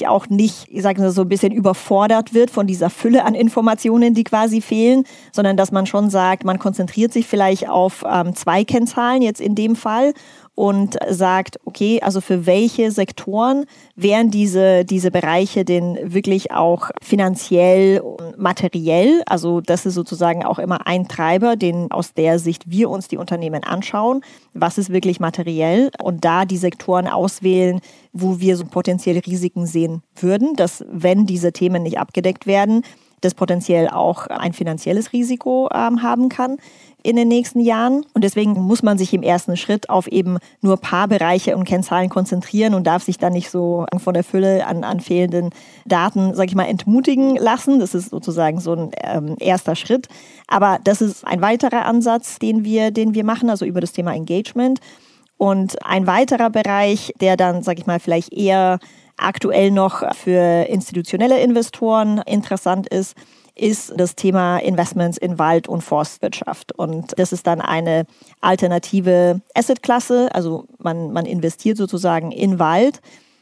auch 0.06 0.30
nicht, 0.30 0.68
ich 0.70 0.84
sage 0.84 1.02
mal 1.02 1.10
so 1.10 1.24
ein 1.24 1.28
bisschen 1.28 1.52
überfordert 1.52 2.36
wird 2.36 2.52
von 2.52 2.68
dieser 2.68 2.92
Fülle 2.92 3.26
an 3.26 3.34
Informationen, 3.34 4.14
die 4.14 4.24
quasi 4.24 4.62
fehlen, 4.62 5.06
sondern 5.32 5.58
dass 5.58 5.72
man 5.72 5.88
schon 5.88 6.12
sagt, 6.12 6.46
man 6.46 6.60
konzentriert 6.60 7.12
sich 7.12 7.26
vielleicht 7.26 7.68
auf 7.68 8.06
ähm, 8.08 8.36
zwei 8.36 8.64
Kennzahlen 8.64 9.24
jetzt 9.24 9.42
in 9.42 9.56
dem 9.56 9.76
Fall 9.76 10.14
und 10.60 10.98
sagt, 11.10 11.58
okay, 11.64 12.02
also 12.04 12.20
für 12.20 12.46
welche 12.46 12.92
Sektoren 12.92 13.64
wären 13.96 14.30
diese, 14.30 14.84
diese 14.84 15.10
Bereiche 15.10 15.64
denn 15.64 15.98
wirklich 16.04 16.52
auch 16.52 16.90
finanziell 17.02 18.02
und 18.02 18.38
materiell? 19.00 19.24
Also 19.26 19.62
das 19.62 19.86
ist 19.86 19.94
sozusagen 19.94 20.44
auch 20.44 20.60
immer 20.60 20.88
ein 20.88 21.08
Treiber, 21.08 21.56
den 21.56 21.92
aus 21.92 22.14
der 22.14 22.40
Sicht 22.40 22.70
wir 22.70 22.90
uns 22.90 23.08
die 23.08 23.18
Unternehmen 23.18 23.64
anschauen. 23.64 24.22
Was 24.54 24.78
ist 24.78 24.92
wirklich 24.92 25.20
materiell? 25.20 25.92
Und 26.02 26.26
da 26.26 26.46
die 26.46 26.58
Sektoren 26.58 27.08
auswählen, 27.08 27.82
wo 28.14 28.40
wir 28.40 28.58
so 28.58 28.66
potenzielle 28.66 29.26
Risiken 29.26 29.66
sehen 29.66 30.02
würden, 30.16 30.56
dass 30.56 30.84
wenn 30.90 31.26
diese 31.26 31.52
Themen 31.52 31.84
nicht 31.84 32.00
abgedeckt 32.00 32.48
werden, 32.48 32.84
das 33.22 33.34
potenziell 33.34 33.90
auch 33.90 34.28
ein 34.28 34.54
finanzielles 34.54 35.12
Risiko 35.12 35.70
ähm, 35.74 36.02
haben 36.02 36.30
kann 36.30 36.58
in 37.04 37.16
den 37.16 37.28
nächsten 37.28 37.60
Jahren. 37.60 38.06
Und 38.14 38.24
deswegen 38.24 38.54
muss 38.54 38.84
man 38.84 38.98
sich 38.98 39.14
im 39.14 39.24
ersten 39.24 39.58
Schritt 39.58 39.90
auf 39.90 40.08
eben 40.08 40.38
nur 40.62 40.76
ein 40.76 40.82
paar 40.82 41.08
Bereiche 41.08 41.56
und 41.56 41.64
Kennzahlen 41.64 42.10
konzentrieren 42.10 42.74
und 42.74 42.86
darf 42.86 43.04
sich 43.04 43.18
dann 43.18 43.34
nicht 43.34 43.50
so 43.50 43.86
von 43.98 44.14
der 44.14 44.24
Fülle 44.24 44.66
an, 44.66 44.84
an 44.84 45.00
fehlenden 45.00 45.52
Daten, 45.86 46.34
sage 46.36 46.50
ich 46.50 46.56
mal, 46.56 46.66
entmutigen 46.66 47.36
lassen. 47.36 47.80
Das 47.80 47.96
ist 47.96 48.10
sozusagen 48.10 48.60
so 48.60 48.74
ein 48.74 48.92
ähm, 49.02 49.36
erster 49.40 49.76
Schritt. 49.76 50.08
Aber 50.48 50.80
das 50.84 51.02
ist 51.02 51.26
ein 51.26 51.42
weiterer 51.42 51.86
Ansatz, 51.86 52.40
den 52.40 52.64
wir, 52.64 52.92
den 52.92 53.14
wir 53.14 53.24
machen, 53.24 53.50
also 53.50 53.66
über 53.66 53.82
das 53.82 53.94
Thema 53.94 54.14
Engagement. 54.14 54.80
Und 55.38 55.86
ein 55.86 56.06
weiterer 56.06 56.50
Bereich, 56.50 57.14
der 57.22 57.38
dann, 57.38 57.64
sage 57.64 57.80
ich 57.80 57.88
mal, 57.88 58.02
vielleicht 58.02 58.34
eher 58.34 58.80
aktuell 59.16 59.72
noch 59.72 60.04
für 60.16 60.68
institutionelle 60.68 61.40
Investoren 61.40 62.22
interessant 62.26 62.88
ist, 62.88 63.16
ist 63.56 63.94
das 63.98 64.16
Thema 64.16 64.58
Investments 64.58 65.18
in 65.18 65.40
Wald- 65.40 65.68
und 65.68 65.82
Forstwirtschaft. 65.82 66.72
Und 66.72 67.18
das 67.18 67.32
ist 67.34 67.48
dann 67.48 67.62
eine 67.62 68.06
alternative 68.42 69.42
Assetklasse. 69.54 70.30
Also 70.34 70.66
man, 70.78 71.12
man 71.12 71.26
investiert 71.26 71.78
sozusagen 71.78 72.32
in 72.32 72.60
Wald 72.60 73.02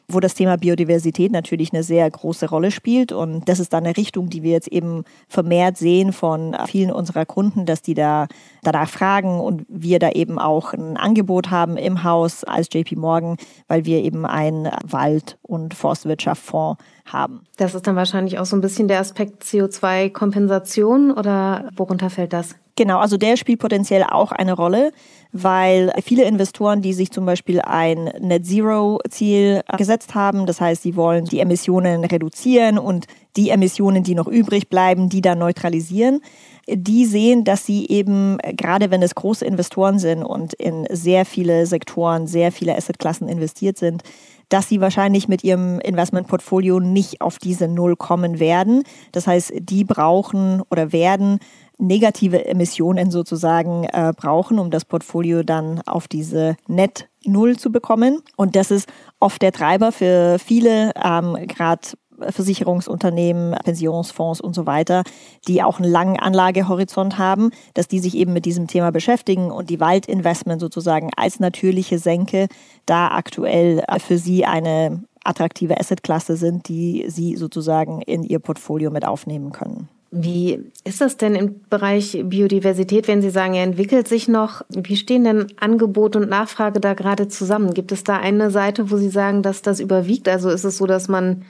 wo 0.10 0.22
das 0.22 0.36
Thema 0.36 0.56
Biodiversität 0.58 1.34
natürlich 1.34 1.74
eine 1.74 1.84
sehr 1.84 2.10
große 2.10 2.50
Rolle 2.50 2.72
spielt. 2.72 3.12
Und 3.12 3.50
das 3.50 3.60
ist 3.60 3.74
dann 3.74 3.86
eine 3.86 3.98
Richtung, 3.98 4.30
die 4.30 4.42
wir 4.42 4.52
jetzt 4.52 4.70
eben 4.70 5.04
vermehrt 5.28 5.78
sehen 5.78 6.14
von 6.14 6.56
vielen 6.68 6.92
unserer 6.92 7.26
Kunden, 7.26 7.66
dass 7.66 7.82
die 7.82 7.94
da 7.94 8.28
danach 8.64 8.90
fragen 8.90 9.40
und 9.40 9.66
wir 9.68 10.00
da 10.00 10.12
eben 10.12 10.40
auch 10.40 10.74
ein 10.74 10.96
Angebot 10.96 11.52
haben 11.52 11.76
im 11.76 12.04
Haus 12.04 12.46
als 12.46 12.70
JP 12.72 12.96
Morgan, 12.96 13.38
weil 13.68 13.86
wir 13.86 14.02
eben 14.02 14.26
einen 14.26 14.70
Wald- 14.86 15.38
und 15.42 15.74
Forstwirtschaftsfonds 15.74 16.82
haben. 17.14 17.42
Das 17.58 17.76
ist 17.76 17.88
dann 17.88 17.96
wahrscheinlich 17.96 18.40
auch 18.40 18.46
so 18.46 18.56
ein 18.56 18.62
bisschen 18.62 18.88
der 18.88 19.00
Aspekt 19.00 19.44
CO2-Kompensation 19.44 21.12
oder 21.12 21.70
worunter 21.76 22.10
fällt 22.10 22.34
das? 22.34 22.56
Genau, 22.78 23.00
also 23.00 23.18
der 23.18 23.38
spielt 23.38 23.60
potenziell 23.60 24.04
auch 24.04 24.32
eine 24.32 24.54
Rolle, 24.54 24.92
weil 25.32 25.92
viele 26.04 26.26
Investoren, 26.26 26.84
die 26.84 26.94
sich 26.94 27.12
zum 27.12 27.26
Beispiel 27.26 27.60
ein 27.60 28.12
Net 28.20 28.46
Zero 28.46 29.00
Ziel 29.10 29.62
gesetzt 29.78 30.14
haben, 30.14 30.46
das 30.46 30.62
heißt, 30.62 30.84
sie 30.84 30.96
wollen 30.96 31.26
die 31.26 31.40
Emissionen 31.40 32.06
reduzieren 32.06 32.78
und 32.78 33.08
die 33.36 33.50
Emissionen, 33.50 34.04
die 34.04 34.14
noch 34.14 34.28
übrig 34.28 34.70
bleiben, 34.70 35.10
die 35.10 35.22
dann 35.22 35.40
neutralisieren, 35.40 36.22
die 36.70 37.06
sehen, 37.06 37.44
dass 37.44 37.66
sie 37.66 37.88
eben, 37.88 38.38
gerade 38.56 38.92
wenn 38.92 39.02
es 39.02 39.16
große 39.16 39.46
Investoren 39.46 39.98
sind 39.98 40.24
und 40.24 40.54
in 40.54 40.86
sehr 40.92 41.26
viele 41.26 41.66
Sektoren, 41.66 42.28
sehr 42.28 42.52
viele 42.52 42.76
Assetklassen 42.76 43.28
investiert 43.28 43.78
sind, 43.80 44.04
dass 44.50 44.70
sie 44.70 44.82
wahrscheinlich 44.82 45.28
mit 45.28 45.44
ihrem 45.44 45.80
Investmentportfolio 45.80 46.80
nicht 46.80 47.22
auf 47.22 47.38
diese 47.38 47.68
Null 47.68 47.96
kommen 47.96 48.40
werden. 48.40 48.84
Das 49.12 49.28
heißt, 49.28 49.54
die 49.60 49.84
brauchen 49.84 50.62
oder 50.70 50.92
werden 50.92 51.40
negative 51.78 52.46
Emissionen 52.46 53.12
sozusagen 53.12 53.84
äh, 53.86 54.14
brauchen, 54.16 54.58
um 54.60 54.72
das 54.72 54.86
Portfolio 54.86 55.44
dann 55.44 55.82
auf 55.86 56.08
diese 56.08 56.56
Net 56.68 57.08
Null 57.24 57.58
zu 57.58 57.72
bekommen. 57.72 58.22
Und 58.36 58.56
das 58.56 58.72
ist 58.72 58.88
oft 59.20 59.42
der 59.42 59.52
Treiber 59.52 59.92
für 59.92 60.40
viele, 60.40 60.92
ähm, 61.04 61.38
gerade 61.48 61.90
Versicherungsunternehmen, 62.20 63.56
Pensionsfonds 63.64 64.42
und 64.42 64.54
so 64.54 64.66
weiter, 64.66 65.04
die 65.48 65.64
auch 65.64 65.80
einen 65.80 65.92
langen 65.92 66.20
Anlagehorizont 66.20 67.18
haben, 67.18 67.52
dass 67.74 67.88
die 67.88 68.00
sich 68.00 68.16
eben 68.16 68.34
mit 68.34 68.46
diesem 68.46 68.68
Thema 68.68 68.92
beschäftigen 68.92 69.52
und 69.52 69.70
die 69.70 69.80
Waldinvestment 69.80 70.62
sozusagen 70.62 71.10
als 71.16 71.40
natürliche 71.40 72.00
Senke 72.00 72.48
da 72.86 73.10
aktuell 73.10 73.84
für 74.00 74.18
sie 74.18 74.46
eine 74.46 75.04
attraktive 75.24 75.80
Assetklasse 75.80 76.38
sind, 76.38 76.70
die 76.70 77.06
sie 77.08 77.36
sozusagen 77.36 78.02
in 78.02 78.24
ihr 78.24 78.40
Portfolio 78.40 78.92
mit 78.92 79.06
aufnehmen 79.06 79.52
können. 79.52 79.90
Wie 80.10 80.64
ist 80.86 81.02
das 81.02 81.18
denn 81.18 81.36
im 81.36 81.60
Bereich 81.70 82.18
Biodiversität, 82.24 83.10
wenn 83.10 83.22
Sie 83.22 83.30
sagen, 83.30 83.56
er 83.56 83.64
entwickelt 83.64 84.08
sich 84.08 84.30
noch? 84.30 84.62
Wie 84.70 84.96
stehen 84.96 85.26
denn 85.26 85.48
Angebot 85.60 86.16
und 86.16 86.30
Nachfrage 86.30 86.80
da 86.80 86.94
gerade 86.94 87.28
zusammen? 87.28 87.74
Gibt 87.74 87.92
es 87.92 88.06
da 88.06 88.18
eine 88.18 88.50
Seite, 88.50 88.90
wo 88.90 88.96
Sie 88.96 89.10
sagen, 89.10 89.44
dass 89.44 89.62
das 89.62 89.82
überwiegt? 89.82 90.30
Also 90.30 90.50
ist 90.50 90.64
es 90.64 90.78
so, 90.78 90.86
dass 90.86 91.10
man 91.10 91.44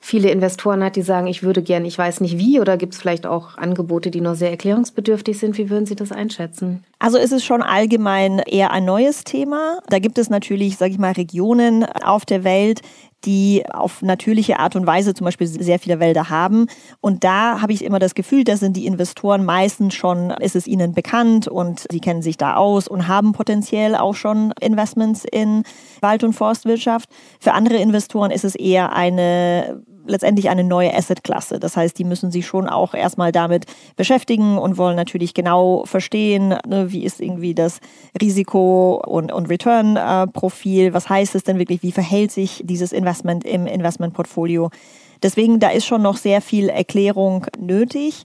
viele 0.00 0.30
Investoren 0.30 0.82
hat, 0.82 0.96
die 0.96 1.02
sagen, 1.02 1.26
ich 1.26 1.42
würde 1.42 1.62
gerne, 1.62 1.86
ich 1.86 1.96
weiß 1.96 2.20
nicht 2.20 2.38
wie, 2.38 2.58
oder 2.58 2.76
gibt 2.76 2.94
es 2.94 3.00
vielleicht 3.00 3.26
auch 3.26 3.58
Angebote, 3.58 4.10
die 4.10 4.22
noch 4.22 4.34
sehr 4.34 4.50
erklärungsbedürftig 4.50 5.38
sind? 5.38 5.58
Wie 5.58 5.68
würden 5.68 5.86
Sie 5.86 5.94
das 5.94 6.10
einschätzen? 6.10 6.82
Also 6.98 7.18
ist 7.18 7.32
es 7.32 7.44
schon 7.44 7.62
allgemein 7.62 8.38
eher 8.38 8.70
ein 8.72 8.84
neues 8.84 9.24
Thema. 9.24 9.78
Da 9.88 9.98
gibt 9.98 10.18
es 10.18 10.30
natürlich, 10.30 10.78
sage 10.78 10.92
ich 10.92 10.98
mal, 10.98 11.12
Regionen 11.12 11.84
auf 11.84 12.24
der 12.24 12.44
Welt, 12.44 12.80
die 13.24 13.64
auf 13.70 14.00
natürliche 14.02 14.58
Art 14.58 14.76
und 14.76 14.86
Weise 14.86 15.12
zum 15.12 15.26
Beispiel 15.26 15.46
sehr 15.46 15.78
viele 15.78 16.00
Wälder 16.00 16.30
haben. 16.30 16.66
Und 17.00 17.22
da 17.24 17.60
habe 17.60 17.72
ich 17.72 17.84
immer 17.84 17.98
das 17.98 18.14
Gefühl, 18.14 18.44
da 18.44 18.56
sind 18.56 18.76
die 18.76 18.86
Investoren 18.86 19.44
meistens 19.44 19.94
schon, 19.94 20.30
ist 20.30 20.56
es 20.56 20.66
ihnen 20.66 20.94
bekannt 20.94 21.46
und 21.46 21.86
sie 21.90 22.00
kennen 22.00 22.22
sich 22.22 22.38
da 22.38 22.56
aus 22.56 22.88
und 22.88 23.08
haben 23.08 23.32
potenziell 23.32 23.94
auch 23.94 24.14
schon 24.14 24.52
Investments 24.60 25.24
in 25.30 25.64
Wald- 26.00 26.24
und 26.24 26.32
Forstwirtschaft. 26.32 27.10
Für 27.40 27.52
andere 27.52 27.76
Investoren 27.76 28.30
ist 28.30 28.44
es 28.44 28.54
eher 28.54 28.92
eine 28.92 29.82
letztendlich 30.10 30.50
eine 30.50 30.64
neue 30.64 30.94
Assetklasse. 30.94 31.58
Das 31.58 31.76
heißt, 31.76 31.98
die 31.98 32.04
müssen 32.04 32.30
sich 32.30 32.46
schon 32.46 32.68
auch 32.68 32.94
erstmal 32.94 33.32
damit 33.32 33.66
beschäftigen 33.96 34.58
und 34.58 34.76
wollen 34.76 34.96
natürlich 34.96 35.34
genau 35.34 35.84
verstehen, 35.86 36.54
ne, 36.66 36.92
wie 36.92 37.04
ist 37.04 37.20
irgendwie 37.20 37.54
das 37.54 37.80
Risiko- 38.20 39.02
und, 39.06 39.32
und 39.32 39.48
Return-Profil, 39.48 40.92
was 40.92 41.08
heißt 41.08 41.34
es 41.34 41.44
denn 41.44 41.58
wirklich, 41.58 41.82
wie 41.82 41.92
verhält 41.92 42.32
sich 42.32 42.62
dieses 42.64 42.92
Investment 42.92 43.44
im 43.44 43.66
Investmentportfolio. 43.66 44.70
Deswegen, 45.22 45.60
da 45.60 45.70
ist 45.70 45.86
schon 45.86 46.02
noch 46.02 46.16
sehr 46.16 46.40
viel 46.40 46.68
Erklärung 46.68 47.46
nötig. 47.58 48.24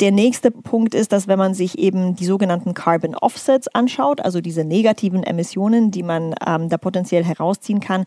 Der 0.00 0.10
nächste 0.10 0.50
Punkt 0.50 0.94
ist, 0.94 1.12
dass 1.12 1.28
wenn 1.28 1.38
man 1.38 1.54
sich 1.54 1.78
eben 1.78 2.16
die 2.16 2.24
sogenannten 2.24 2.74
Carbon 2.74 3.14
Offsets 3.14 3.68
anschaut, 3.68 4.20
also 4.20 4.40
diese 4.40 4.64
negativen 4.64 5.22
Emissionen, 5.22 5.92
die 5.92 6.02
man 6.02 6.34
ähm, 6.44 6.68
da 6.68 6.78
potenziell 6.78 7.24
herausziehen 7.24 7.78
kann, 7.78 8.04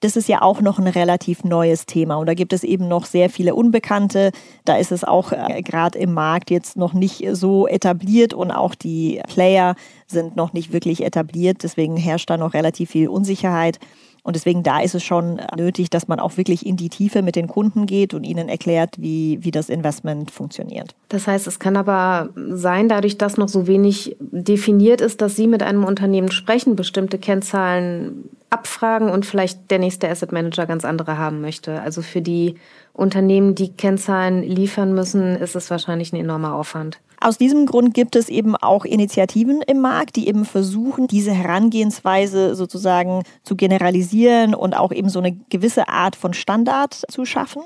das 0.00 0.16
ist 0.16 0.28
ja 0.28 0.42
auch 0.42 0.60
noch 0.60 0.78
ein 0.78 0.86
relativ 0.86 1.44
neues 1.44 1.86
Thema. 1.86 2.16
Und 2.16 2.26
da 2.26 2.34
gibt 2.34 2.52
es 2.52 2.64
eben 2.64 2.88
noch 2.88 3.06
sehr 3.06 3.30
viele 3.30 3.54
Unbekannte. 3.54 4.30
Da 4.64 4.76
ist 4.76 4.92
es 4.92 5.04
auch 5.04 5.32
äh, 5.32 5.62
gerade 5.62 5.98
im 5.98 6.12
Markt 6.12 6.50
jetzt 6.50 6.76
noch 6.76 6.92
nicht 6.92 7.24
so 7.32 7.66
etabliert 7.66 8.34
und 8.34 8.50
auch 8.50 8.74
die 8.74 9.20
Player 9.26 9.74
sind 10.06 10.36
noch 10.36 10.52
nicht 10.52 10.72
wirklich 10.72 11.04
etabliert. 11.04 11.62
Deswegen 11.62 11.96
herrscht 11.96 12.30
da 12.30 12.36
noch 12.36 12.54
relativ 12.54 12.90
viel 12.90 13.08
Unsicherheit. 13.08 13.78
Und 14.26 14.34
deswegen 14.34 14.64
da 14.64 14.80
ist 14.80 14.96
es 14.96 15.04
schon 15.04 15.40
nötig, 15.56 15.88
dass 15.88 16.08
man 16.08 16.18
auch 16.18 16.36
wirklich 16.36 16.66
in 16.66 16.76
die 16.76 16.88
Tiefe 16.88 17.22
mit 17.22 17.36
den 17.36 17.46
Kunden 17.46 17.86
geht 17.86 18.12
und 18.12 18.24
ihnen 18.24 18.48
erklärt, 18.48 18.96
wie, 18.98 19.38
wie 19.44 19.52
das 19.52 19.68
Investment 19.68 20.32
funktioniert. 20.32 20.96
Das 21.10 21.28
heißt, 21.28 21.46
es 21.46 21.60
kann 21.60 21.76
aber 21.76 22.30
sein, 22.34 22.88
dadurch, 22.88 23.18
dass 23.18 23.36
noch 23.36 23.48
so 23.48 23.68
wenig 23.68 24.16
definiert 24.18 25.00
ist, 25.00 25.20
dass 25.20 25.36
Sie 25.36 25.46
mit 25.46 25.62
einem 25.62 25.84
Unternehmen 25.84 26.32
sprechen, 26.32 26.74
bestimmte 26.74 27.18
Kennzahlen 27.18 28.28
abfragen 28.56 29.10
und 29.10 29.26
vielleicht 29.26 29.70
der 29.70 29.78
nächste 29.78 30.08
Asset 30.08 30.32
Manager 30.32 30.64
ganz 30.64 30.86
andere 30.86 31.18
haben 31.18 31.42
möchte. 31.42 31.82
Also 31.82 32.00
für 32.00 32.22
die 32.22 32.54
Unternehmen, 32.94 33.54
die 33.54 33.72
Kennzahlen 33.72 34.42
liefern 34.42 34.94
müssen, 34.94 35.36
ist 35.36 35.54
es 35.54 35.70
wahrscheinlich 35.70 36.12
ein 36.14 36.16
enormer 36.16 36.54
Aufwand. 36.54 36.98
Aus 37.20 37.36
diesem 37.36 37.66
Grund 37.66 37.92
gibt 37.92 38.16
es 38.16 38.30
eben 38.30 38.56
auch 38.56 38.84
Initiativen 38.86 39.60
im 39.62 39.80
Markt, 39.80 40.16
die 40.16 40.28
eben 40.28 40.46
versuchen, 40.46 41.06
diese 41.06 41.32
Herangehensweise 41.32 42.54
sozusagen 42.54 43.22
zu 43.42 43.56
generalisieren 43.56 44.54
und 44.54 44.74
auch 44.74 44.92
eben 44.92 45.10
so 45.10 45.18
eine 45.18 45.36
gewisse 45.50 45.88
Art 45.88 46.16
von 46.16 46.32
Standard 46.32 46.94
zu 46.94 47.26
schaffen. 47.26 47.62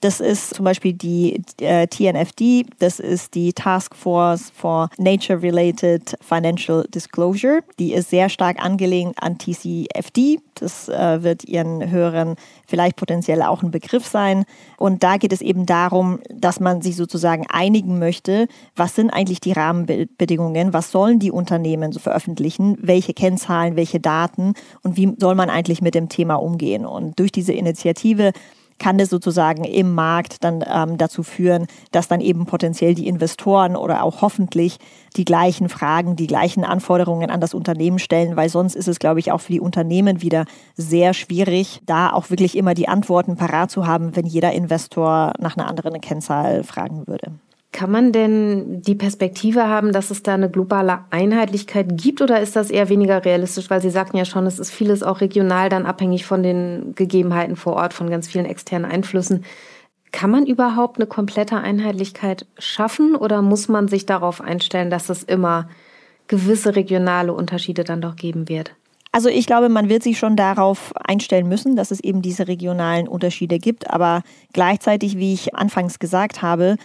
Das 0.00 0.20
ist 0.20 0.54
zum 0.54 0.64
Beispiel 0.64 0.92
die 0.92 1.42
äh, 1.60 1.86
TNFD, 1.86 2.66
das 2.78 3.00
ist 3.00 3.34
die 3.34 3.52
Task 3.52 3.96
Force 3.96 4.50
for 4.54 4.90
Nature-Related 4.98 6.16
Financial 6.20 6.86
Disclosure. 6.94 7.60
Die 7.78 7.92
ist 7.92 8.10
sehr 8.10 8.28
stark 8.28 8.62
angelehnt 8.64 9.16
an 9.20 9.38
TCFD. 9.38 10.40
Das 10.54 10.88
äh, 10.88 11.22
wird 11.22 11.44
Ihren 11.44 11.90
Hörern 11.90 12.36
vielleicht 12.66 12.96
potenziell 12.96 13.42
auch 13.42 13.62
ein 13.62 13.70
Begriff 13.70 14.06
sein. 14.06 14.44
Und 14.76 15.02
da 15.02 15.16
geht 15.16 15.32
es 15.32 15.40
eben 15.40 15.66
darum, 15.66 16.20
dass 16.28 16.60
man 16.60 16.82
sich 16.82 16.96
sozusagen 16.96 17.46
einigen 17.48 17.98
möchte, 17.98 18.46
was 18.76 18.94
sind 18.94 19.10
eigentlich 19.10 19.40
die 19.40 19.52
Rahmenbedingungen, 19.52 20.72
was 20.72 20.90
sollen 20.92 21.18
die 21.18 21.30
Unternehmen 21.30 21.92
so 21.92 22.00
veröffentlichen, 22.00 22.76
welche 22.80 23.14
Kennzahlen, 23.14 23.76
welche 23.76 24.00
Daten 24.00 24.54
und 24.82 24.96
wie 24.96 25.14
soll 25.18 25.34
man 25.34 25.50
eigentlich 25.50 25.82
mit 25.82 25.94
dem 25.94 26.08
Thema 26.08 26.36
umgehen. 26.36 26.86
Und 26.86 27.18
durch 27.18 27.32
diese 27.32 27.52
Initiative 27.52 28.32
kann 28.78 28.98
das 28.98 29.10
sozusagen 29.10 29.64
im 29.64 29.94
Markt 29.94 30.44
dann 30.44 30.64
ähm, 30.66 30.96
dazu 30.98 31.22
führen, 31.22 31.66
dass 31.90 32.08
dann 32.08 32.20
eben 32.20 32.46
potenziell 32.46 32.94
die 32.94 33.08
Investoren 33.08 33.76
oder 33.76 34.02
auch 34.02 34.22
hoffentlich 34.22 34.78
die 35.16 35.24
gleichen 35.24 35.68
Fragen, 35.68 36.16
die 36.16 36.26
gleichen 36.26 36.64
Anforderungen 36.64 37.30
an 37.30 37.40
das 37.40 37.54
Unternehmen 37.54 37.98
stellen, 37.98 38.36
weil 38.36 38.48
sonst 38.48 38.76
ist 38.76 38.88
es, 38.88 38.98
glaube 38.98 39.20
ich, 39.20 39.32
auch 39.32 39.40
für 39.40 39.52
die 39.52 39.60
Unternehmen 39.60 40.22
wieder 40.22 40.44
sehr 40.76 41.14
schwierig, 41.14 41.80
da 41.86 42.12
auch 42.12 42.30
wirklich 42.30 42.56
immer 42.56 42.74
die 42.74 42.88
Antworten 42.88 43.36
parat 43.36 43.70
zu 43.70 43.86
haben, 43.86 44.14
wenn 44.16 44.26
jeder 44.26 44.52
Investor 44.52 45.32
nach 45.38 45.56
einer 45.56 45.68
anderen 45.68 46.00
Kennzahl 46.00 46.62
fragen 46.62 47.06
würde. 47.06 47.32
Kann 47.70 47.90
man 47.90 48.12
denn 48.12 48.80
die 48.80 48.94
Perspektive 48.94 49.68
haben, 49.68 49.92
dass 49.92 50.10
es 50.10 50.22
da 50.22 50.34
eine 50.34 50.50
globale 50.50 51.00
Einheitlichkeit 51.10 51.86
gibt 51.98 52.22
oder 52.22 52.40
ist 52.40 52.56
das 52.56 52.70
eher 52.70 52.88
weniger 52.88 53.24
realistisch? 53.24 53.68
Weil 53.68 53.82
Sie 53.82 53.90
sagten 53.90 54.16
ja 54.16 54.24
schon, 54.24 54.46
es 54.46 54.58
ist 54.58 54.70
vieles 54.70 55.02
auch 55.02 55.20
regional 55.20 55.68
dann 55.68 55.84
abhängig 55.84 56.24
von 56.24 56.42
den 56.42 56.94
Gegebenheiten 56.94 57.56
vor 57.56 57.74
Ort, 57.74 57.92
von 57.92 58.08
ganz 58.08 58.26
vielen 58.26 58.46
externen 58.46 58.90
Einflüssen. 58.90 59.44
Kann 60.12 60.30
man 60.30 60.46
überhaupt 60.46 60.96
eine 60.96 61.06
komplette 61.06 61.58
Einheitlichkeit 61.58 62.46
schaffen 62.56 63.14
oder 63.14 63.42
muss 63.42 63.68
man 63.68 63.86
sich 63.88 64.06
darauf 64.06 64.40
einstellen, 64.40 64.88
dass 64.88 65.10
es 65.10 65.22
immer 65.22 65.68
gewisse 66.26 66.74
regionale 66.74 67.34
Unterschiede 67.34 67.84
dann 67.84 68.00
doch 68.00 68.16
geben 68.16 68.48
wird? 68.48 68.74
Also 69.12 69.28
ich 69.28 69.46
glaube, 69.46 69.68
man 69.68 69.88
wird 69.88 70.02
sich 70.02 70.18
schon 70.18 70.36
darauf 70.36 70.94
einstellen 70.96 71.48
müssen, 71.48 71.76
dass 71.76 71.90
es 71.90 72.00
eben 72.00 72.22
diese 72.22 72.48
regionalen 72.48 73.08
Unterschiede 73.08 73.58
gibt. 73.58 73.90
Aber 73.90 74.22
gleichzeitig, 74.52 75.18
wie 75.18 75.34
ich 75.34 75.54
anfangs 75.54 75.98
gesagt 75.98 76.40
habe, 76.40 76.76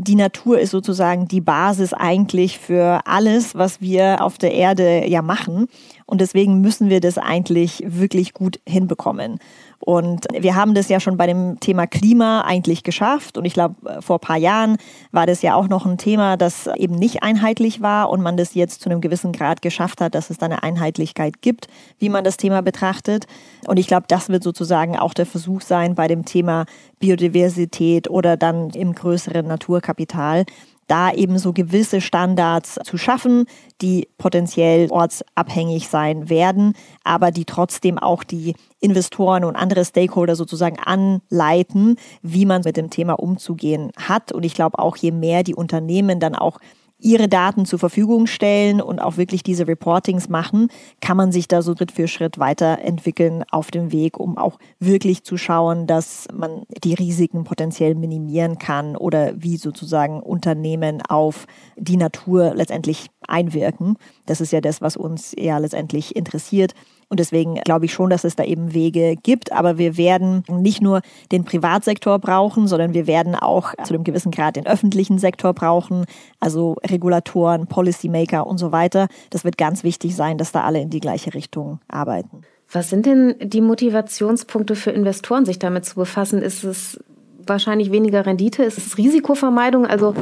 die 0.00 0.14
Natur 0.14 0.60
ist 0.60 0.70
sozusagen 0.70 1.26
die 1.26 1.40
Basis 1.40 1.92
eigentlich 1.92 2.60
für 2.60 3.00
alles, 3.04 3.56
was 3.56 3.80
wir 3.80 4.22
auf 4.22 4.38
der 4.38 4.52
Erde 4.52 5.04
ja 5.08 5.22
machen. 5.22 5.66
Und 6.06 6.20
deswegen 6.20 6.60
müssen 6.60 6.88
wir 6.88 7.00
das 7.00 7.18
eigentlich 7.18 7.82
wirklich 7.84 8.32
gut 8.32 8.60
hinbekommen. 8.66 9.40
Und 9.80 10.26
wir 10.32 10.56
haben 10.56 10.74
das 10.74 10.88
ja 10.88 10.98
schon 10.98 11.16
bei 11.16 11.26
dem 11.26 11.60
Thema 11.60 11.86
Klima 11.86 12.42
eigentlich 12.42 12.82
geschafft. 12.82 13.38
Und 13.38 13.44
ich 13.44 13.54
glaube, 13.54 14.02
vor 14.02 14.16
ein 14.16 14.20
paar 14.20 14.36
Jahren 14.36 14.76
war 15.12 15.26
das 15.26 15.40
ja 15.40 15.54
auch 15.54 15.68
noch 15.68 15.86
ein 15.86 15.98
Thema, 15.98 16.36
das 16.36 16.68
eben 16.76 16.96
nicht 16.96 17.22
einheitlich 17.22 17.80
war 17.80 18.10
und 18.10 18.20
man 18.20 18.36
das 18.36 18.54
jetzt 18.54 18.82
zu 18.82 18.90
einem 18.90 19.00
gewissen 19.00 19.32
Grad 19.32 19.62
geschafft 19.62 20.00
hat, 20.00 20.14
dass 20.14 20.30
es 20.30 20.38
da 20.38 20.46
eine 20.46 20.62
Einheitlichkeit 20.62 21.42
gibt, 21.42 21.68
wie 21.98 22.08
man 22.08 22.24
das 22.24 22.36
Thema 22.36 22.60
betrachtet. 22.60 23.26
Und 23.66 23.78
ich 23.78 23.86
glaube, 23.86 24.06
das 24.08 24.28
wird 24.28 24.42
sozusagen 24.42 24.98
auch 24.98 25.14
der 25.14 25.26
Versuch 25.26 25.60
sein 25.60 25.94
bei 25.94 26.08
dem 26.08 26.24
Thema 26.24 26.66
Biodiversität 26.98 28.10
oder 28.10 28.36
dann 28.36 28.70
im 28.70 28.94
größeren 28.94 29.46
Naturkapital, 29.46 30.44
da 30.88 31.12
eben 31.12 31.38
so 31.38 31.52
gewisse 31.52 32.00
Standards 32.00 32.80
zu 32.82 32.98
schaffen, 32.98 33.44
die 33.80 34.08
potenziell 34.18 34.90
ortsabhängig 34.90 35.88
sein 35.88 36.28
werden, 36.28 36.72
aber 37.04 37.30
die 37.30 37.44
trotzdem 37.44 37.98
auch 37.98 38.24
die 38.24 38.56
Investoren 38.80 39.44
und 39.44 39.54
andere 39.54 39.84
Stakeholder 39.84 40.34
sozusagen 40.34 40.78
anleiten, 40.78 41.96
wie 42.22 42.46
man 42.46 42.62
mit 42.64 42.76
dem 42.76 42.90
Thema 42.90 43.14
umzugehen 43.14 43.92
hat. 43.96 44.32
Und 44.32 44.44
ich 44.44 44.54
glaube 44.54 44.78
auch, 44.78 44.96
je 44.96 45.12
mehr 45.12 45.44
die 45.44 45.54
Unternehmen 45.54 46.20
dann 46.20 46.34
auch 46.34 46.58
ihre 46.98 47.28
Daten 47.28 47.64
zur 47.64 47.78
Verfügung 47.78 48.26
stellen 48.26 48.80
und 48.80 48.98
auch 48.98 49.16
wirklich 49.16 49.42
diese 49.42 49.66
Reportings 49.68 50.28
machen, 50.28 50.68
kann 51.00 51.16
man 51.16 51.32
sich 51.32 51.48
da 51.48 51.62
so 51.62 51.74
Schritt 51.76 51.92
für 51.92 52.08
Schritt 52.08 52.38
weiterentwickeln 52.38 53.44
auf 53.50 53.70
dem 53.70 53.92
Weg, 53.92 54.18
um 54.18 54.36
auch 54.36 54.58
wirklich 54.80 55.22
zu 55.22 55.36
schauen, 55.36 55.86
dass 55.86 56.26
man 56.32 56.62
die 56.82 56.94
Risiken 56.94 57.44
potenziell 57.44 57.94
minimieren 57.94 58.58
kann 58.58 58.96
oder 58.96 59.32
wie 59.36 59.56
sozusagen 59.56 60.20
Unternehmen 60.20 61.02
auf 61.02 61.46
die 61.76 61.96
Natur 61.96 62.54
letztendlich 62.54 63.08
einwirken. 63.28 63.96
Das 64.26 64.40
ist 64.40 64.52
ja 64.52 64.60
das, 64.60 64.80
was 64.80 64.96
uns 64.96 65.34
ja 65.38 65.58
letztendlich 65.58 66.16
interessiert. 66.16 66.74
Und 67.08 67.20
deswegen 67.20 67.54
glaube 67.56 67.86
ich 67.86 67.92
schon, 67.92 68.10
dass 68.10 68.24
es 68.24 68.36
da 68.36 68.44
eben 68.44 68.74
Wege 68.74 69.16
gibt. 69.22 69.52
Aber 69.52 69.78
wir 69.78 69.96
werden 69.96 70.42
nicht 70.50 70.82
nur 70.82 71.00
den 71.32 71.44
Privatsektor 71.44 72.18
brauchen, 72.18 72.66
sondern 72.66 72.92
wir 72.94 73.06
werden 73.06 73.34
auch 73.34 73.74
zu 73.84 73.94
einem 73.94 74.04
gewissen 74.04 74.30
Grad 74.30 74.56
den 74.56 74.66
öffentlichen 74.66 75.18
Sektor 75.18 75.54
brauchen, 75.54 76.04
also 76.40 76.76
Regulatoren, 76.84 77.66
Policymaker 77.66 78.46
und 78.46 78.58
so 78.58 78.72
weiter. 78.72 79.08
Das 79.30 79.44
wird 79.44 79.56
ganz 79.56 79.84
wichtig 79.84 80.14
sein, 80.14 80.38
dass 80.38 80.52
da 80.52 80.64
alle 80.64 80.80
in 80.80 80.90
die 80.90 81.00
gleiche 81.00 81.32
Richtung 81.34 81.80
arbeiten. 81.88 82.42
Was 82.70 82.90
sind 82.90 83.06
denn 83.06 83.34
die 83.40 83.62
Motivationspunkte 83.62 84.76
für 84.76 84.90
Investoren, 84.90 85.46
sich 85.46 85.58
damit 85.58 85.86
zu 85.86 85.94
befassen? 85.94 86.42
Ist 86.42 86.64
es 86.64 87.02
wahrscheinlich 87.46 87.90
weniger 87.90 88.26
Rendite? 88.26 88.62
Ist 88.62 88.76
es 88.76 88.98
Risikovermeidung? 88.98 89.86
Also 89.86 90.14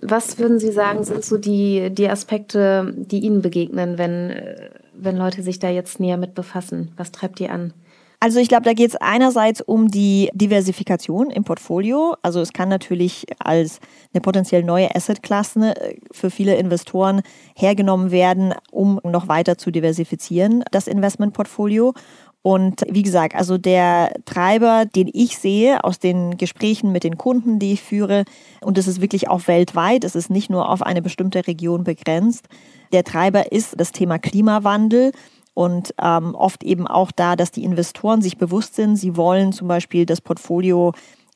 was 0.00 0.38
würden 0.38 0.58
Sie 0.58 0.72
sagen, 0.72 1.04
sind 1.04 1.24
so 1.24 1.38
die, 1.38 1.90
die 1.90 2.08
Aspekte, 2.08 2.94
die 2.96 3.20
Ihnen 3.20 3.42
begegnen, 3.42 3.98
wenn, 3.98 4.34
wenn 4.94 5.16
Leute 5.16 5.42
sich 5.42 5.58
da 5.58 5.68
jetzt 5.68 6.00
näher 6.00 6.16
mit 6.16 6.34
befassen? 6.34 6.92
Was 6.96 7.12
treibt 7.12 7.38
die 7.38 7.48
an? 7.48 7.72
Also 8.18 8.40
ich 8.40 8.48
glaube, 8.48 8.64
da 8.64 8.72
geht 8.72 8.90
es 8.90 8.96
einerseits 8.96 9.60
um 9.60 9.88
die 9.88 10.30
Diversifikation 10.32 11.30
im 11.30 11.44
Portfolio. 11.44 12.16
Also 12.22 12.40
es 12.40 12.52
kann 12.52 12.68
natürlich 12.68 13.26
als 13.38 13.78
eine 14.12 14.22
potenziell 14.22 14.64
neue 14.64 14.94
Assetklasse 14.94 15.74
für 16.12 16.30
viele 16.30 16.56
Investoren 16.56 17.20
hergenommen 17.54 18.10
werden, 18.10 18.54
um 18.70 19.00
noch 19.04 19.28
weiter 19.28 19.58
zu 19.58 19.70
diversifizieren, 19.70 20.64
das 20.70 20.86
Investmentportfolio. 20.86 21.92
Und 22.46 22.82
wie 22.88 23.02
gesagt, 23.02 23.34
also 23.34 23.58
der 23.58 24.12
Treiber, 24.24 24.84
den 24.84 25.10
ich 25.12 25.36
sehe 25.36 25.82
aus 25.82 25.98
den 25.98 26.36
Gesprächen 26.36 26.92
mit 26.92 27.02
den 27.02 27.18
Kunden, 27.18 27.58
die 27.58 27.72
ich 27.72 27.82
führe, 27.82 28.24
und 28.60 28.78
das 28.78 28.86
ist 28.86 29.00
wirklich 29.00 29.28
auch 29.28 29.48
weltweit, 29.48 30.04
es 30.04 30.14
ist 30.14 30.30
nicht 30.30 30.48
nur 30.48 30.68
auf 30.68 30.80
eine 30.80 31.02
bestimmte 31.02 31.44
Region 31.48 31.82
begrenzt, 31.82 32.46
der 32.92 33.02
Treiber 33.02 33.50
ist 33.50 33.80
das 33.80 33.90
Thema 33.90 34.20
Klimawandel 34.20 35.10
und 35.54 35.92
ähm, 36.00 36.36
oft 36.36 36.62
eben 36.62 36.86
auch 36.86 37.10
da, 37.10 37.34
dass 37.34 37.50
die 37.50 37.64
Investoren 37.64 38.22
sich 38.22 38.38
bewusst 38.38 38.76
sind, 38.76 38.94
sie 38.94 39.16
wollen 39.16 39.52
zum 39.52 39.66
Beispiel 39.66 40.06
das 40.06 40.20
Portfolio 40.20 40.92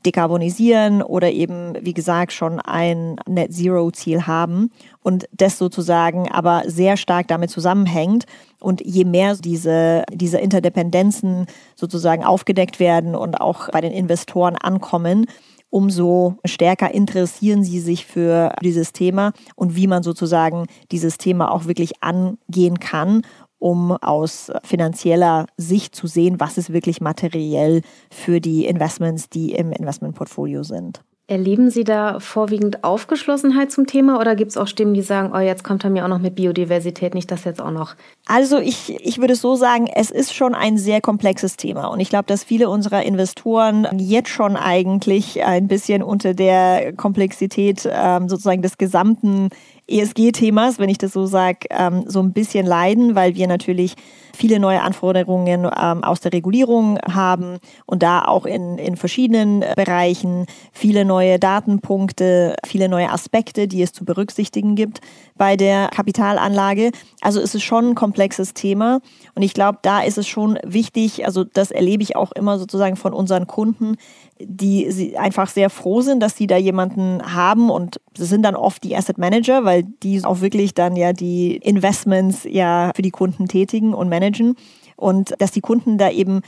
dekarbonisieren 0.07 1.03
oder 1.03 1.31
eben, 1.31 1.75
wie 1.81 1.95
gesagt, 1.95 2.33
schon 2.33 2.61
ein 2.61 3.17
Net 3.29 3.53
Zero 3.53 3.91
Ziel 3.91 4.27
haben 4.27 4.71
und 5.03 5.27
das 5.33 5.59
sozusagen 5.59 6.31
aber 6.31 6.63
sehr 6.67 6.97
stark 6.97 7.29
damit 7.29 7.51
zusammenhängt. 7.51 8.25
Und 8.61 8.83
je 8.85 9.05
mehr 9.05 9.37
diese, 9.37 10.05
diese 10.13 10.39
Interdependenzen 10.39 11.47
sozusagen 11.77 12.25
aufgedeckt 12.25 12.81
werden 12.81 13.15
und 13.15 13.41
auch 13.41 13.71
bei 13.71 13.81
den 13.81 13.93
Investoren 13.93 14.57
ankommen, 14.57 15.27
umso 15.71 16.37
stärker 16.45 16.93
interessieren 16.93 17.63
sie 17.63 17.81
sich 17.81 18.05
für 18.05 18.53
dieses 18.63 18.93
Thema 18.93 19.33
und 19.55 19.77
wie 19.77 19.87
man 19.87 20.03
sozusagen 20.03 20.67
dieses 20.91 21.17
Thema 21.17 21.53
auch 21.53 21.67
wirklich 21.67 22.03
angehen 22.03 22.81
kann 22.81 23.23
um 23.61 23.93
aus 23.93 24.51
finanzieller 24.65 25.47
Sicht 25.57 25.95
zu 25.95 26.09
sehen, 26.09 26.41
was 26.41 26.59
ist 26.59 26.73
wirklich 26.73 27.01
materiell 27.01 27.83
für 28.11 28.41
die 28.41 28.67
Investments, 28.67 29.29
die 29.29 29.53
im 29.53 29.71
Investmentportfolio 29.71 30.65
sind. 30.65 31.03
Erleben 31.31 31.71
Sie 31.71 31.85
da 31.85 32.19
vorwiegend 32.19 32.83
Aufgeschlossenheit 32.83 33.71
zum 33.71 33.87
Thema 33.87 34.19
oder 34.19 34.35
gibt 34.35 34.51
es 34.51 34.57
auch 34.57 34.67
Stimmen, 34.67 34.95
die 34.95 35.03
sagen, 35.03 35.31
oh, 35.33 35.39
jetzt 35.39 35.63
kommt 35.63 35.85
er 35.85 35.91
mir 35.91 36.03
auch 36.03 36.09
noch 36.09 36.19
mit 36.19 36.35
Biodiversität, 36.35 37.15
nicht 37.15 37.31
das 37.31 37.45
jetzt 37.45 37.63
auch 37.63 37.71
noch? 37.71 37.95
Also 38.27 38.59
ich, 38.59 38.99
ich 39.01 39.19
würde 39.19 39.37
so 39.37 39.55
sagen, 39.55 39.87
es 39.95 40.11
ist 40.11 40.35
schon 40.35 40.57
ein 40.57 40.77
sehr 40.77 41.01
komplexes 41.01 41.57
Thema 41.57 41.87
und 41.87 42.01
ich 42.01 42.09
glaube, 42.09 42.25
dass 42.25 42.43
viele 42.43 42.69
unserer 42.69 43.05
Investoren 43.05 43.87
jetzt 43.97 44.31
schon 44.31 44.57
eigentlich 44.57 45.45
ein 45.45 45.69
bisschen 45.69 46.03
unter 46.03 46.35
der 46.35 46.95
Komplexität 46.95 47.89
ähm, 47.89 48.29
sozusagen 48.29 48.63
des 48.63 48.77
gesamten 48.77 49.51
ESG-Themas, 49.91 50.79
wenn 50.79 50.89
ich 50.89 50.99
das 50.99 51.13
so 51.13 51.27
sage, 51.27 51.67
ähm, 51.71 52.05
so 52.07 52.21
ein 52.21 52.33
bisschen 52.33 52.67
leiden, 52.67 53.15
weil 53.15 53.35
wir 53.35 53.47
natürlich 53.47 53.97
viele 54.35 54.59
neue 54.59 54.83
Anforderungen 54.83 55.65
ähm, 55.65 56.05
aus 56.05 56.21
der 56.21 56.33
Regulierung 56.33 56.99
haben 57.01 57.59
und 57.87 58.03
da 58.03 58.25
auch 58.25 58.47
in, 58.47 58.79
in 58.79 58.97
verschiedenen 58.97 59.65
Bereichen 59.77 60.47
viele 60.73 61.05
neue 61.05 61.39
Datenpunkte, 61.39 62.57
viele 62.67 62.89
neue 62.89 63.11
Aspekte, 63.11 63.69
die 63.69 63.83
es 63.83 63.93
zu 63.93 64.05
berücksichtigen 64.05 64.77
gibt 64.77 65.01
bei 65.37 65.57
der 65.57 65.89
Kapitalanlage. 65.89 66.93
Also 67.21 67.41
es 67.41 67.55
ist 67.55 67.65
schon 67.65 67.91
ein 67.91 67.95
komplexes 67.95 68.55
Thema 68.55 69.01
und 69.35 69.43
ich 69.43 69.53
glaube, 69.53 69.79
da 69.83 70.01
ist 70.01 70.19
es 70.19 70.27
schon 70.27 70.59
wichtig, 70.65 71.27
also 71.27 71.45
das 71.45 71.71
erlebe 71.71 72.03
ich 72.03 72.17
auch 72.17 72.33
immer 72.33 72.59
sozusagen 72.59 72.97
von 72.97 73.13
unseren 73.13 73.47
Kunden, 73.47 73.97
die 74.43 75.17
einfach 75.17 75.49
sehr 75.49 75.71
froh 75.71 76.01
sind, 76.01 76.21
dass 76.21 76.37
sie 76.37 76.47
da 76.47 76.57
jemanden 76.57 77.35
haben 77.35 77.71
und 77.71 78.01
das 78.15 78.29
sind 78.29 78.43
dann 78.43 78.57
oft 78.57 78.83
die 78.83 78.97
Asset 78.97 79.19
Manager, 79.19 79.65
weil 79.65 79.83
die 79.83 80.25
auch 80.25 80.41
wirklich 80.41 80.75
dann 80.75 80.97
ja 80.97 81.13
die 81.13 81.57
Investments 81.57 82.47
ja 82.49 82.91
für 82.95 83.03
die 83.03 83.11
Kunden 83.11 83.49
tätigen 83.49 83.95
und 83.95 84.09
managen 84.09 84.57
und 84.97 85.35
dass 85.39 85.51
die 85.51 85.61
Kunden 85.61 85.99
da 85.99 86.11
eben 86.11 86.41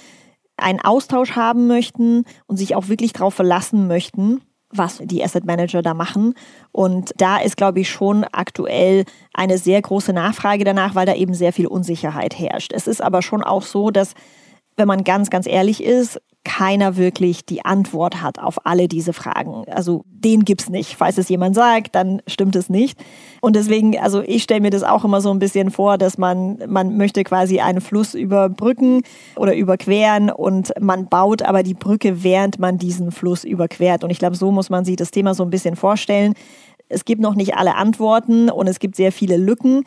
einen 0.56 0.80
Austausch 0.80 1.32
haben 1.32 1.66
möchten 1.66 2.24
und 2.46 2.56
sich 2.56 2.74
auch 2.74 2.88
wirklich 2.88 3.12
darauf 3.12 3.34
verlassen 3.34 3.86
möchten, 3.86 4.40
was 4.70 4.98
die 5.02 5.22
Asset 5.22 5.44
Manager 5.44 5.82
da 5.82 5.94
machen. 5.94 6.34
Und 6.70 7.12
da 7.16 7.38
ist, 7.38 7.56
glaube 7.56 7.80
ich, 7.80 7.90
schon 7.90 8.24
aktuell 8.24 9.04
eine 9.34 9.58
sehr 9.58 9.80
große 9.82 10.12
Nachfrage 10.12 10.64
danach, 10.64 10.94
weil 10.94 11.06
da 11.06 11.14
eben 11.14 11.34
sehr 11.34 11.52
viel 11.52 11.66
Unsicherheit 11.66 12.38
herrscht. 12.38 12.72
Es 12.72 12.86
ist 12.86 13.02
aber 13.02 13.22
schon 13.22 13.42
auch 13.42 13.62
so, 13.62 13.90
dass 13.90 14.14
wenn 14.76 14.88
man 14.88 15.04
ganz, 15.04 15.30
ganz 15.30 15.46
ehrlich 15.46 15.82
ist, 15.82 16.20
keiner 16.44 16.96
wirklich 16.96 17.46
die 17.46 17.64
Antwort 17.64 18.20
hat 18.20 18.38
auf 18.38 18.66
alle 18.66 18.88
diese 18.88 19.12
Fragen. 19.12 19.64
Also 19.70 20.04
den 20.06 20.44
gibt's 20.44 20.68
nicht. 20.68 20.96
Falls 20.96 21.18
es 21.18 21.28
jemand 21.28 21.54
sagt, 21.54 21.94
dann 21.94 22.20
stimmt 22.26 22.56
es 22.56 22.68
nicht. 22.68 22.98
Und 23.40 23.54
deswegen, 23.54 23.98
also 23.98 24.22
ich 24.22 24.42
stelle 24.42 24.60
mir 24.60 24.70
das 24.70 24.82
auch 24.82 25.04
immer 25.04 25.20
so 25.20 25.30
ein 25.30 25.38
bisschen 25.38 25.70
vor, 25.70 25.98
dass 25.98 26.18
man, 26.18 26.58
man 26.66 26.96
möchte 26.96 27.22
quasi 27.22 27.60
einen 27.60 27.80
Fluss 27.80 28.14
überbrücken 28.14 29.02
oder 29.36 29.54
überqueren 29.54 30.30
und 30.30 30.72
man 30.80 31.08
baut 31.08 31.42
aber 31.42 31.62
die 31.62 31.74
Brücke, 31.74 32.24
während 32.24 32.58
man 32.58 32.76
diesen 32.76 33.12
Fluss 33.12 33.44
überquert. 33.44 34.02
Und 34.02 34.10
ich 34.10 34.18
glaube, 34.18 34.36
so 34.36 34.50
muss 34.50 34.68
man 34.68 34.84
sich 34.84 34.96
das 34.96 35.12
Thema 35.12 35.34
so 35.34 35.44
ein 35.44 35.50
bisschen 35.50 35.76
vorstellen. 35.76 36.34
Es 36.88 37.04
gibt 37.04 37.22
noch 37.22 37.34
nicht 37.34 37.56
alle 37.56 37.76
Antworten 37.76 38.50
und 38.50 38.66
es 38.68 38.80
gibt 38.80 38.96
sehr 38.96 39.12
viele 39.12 39.36
Lücken. 39.36 39.84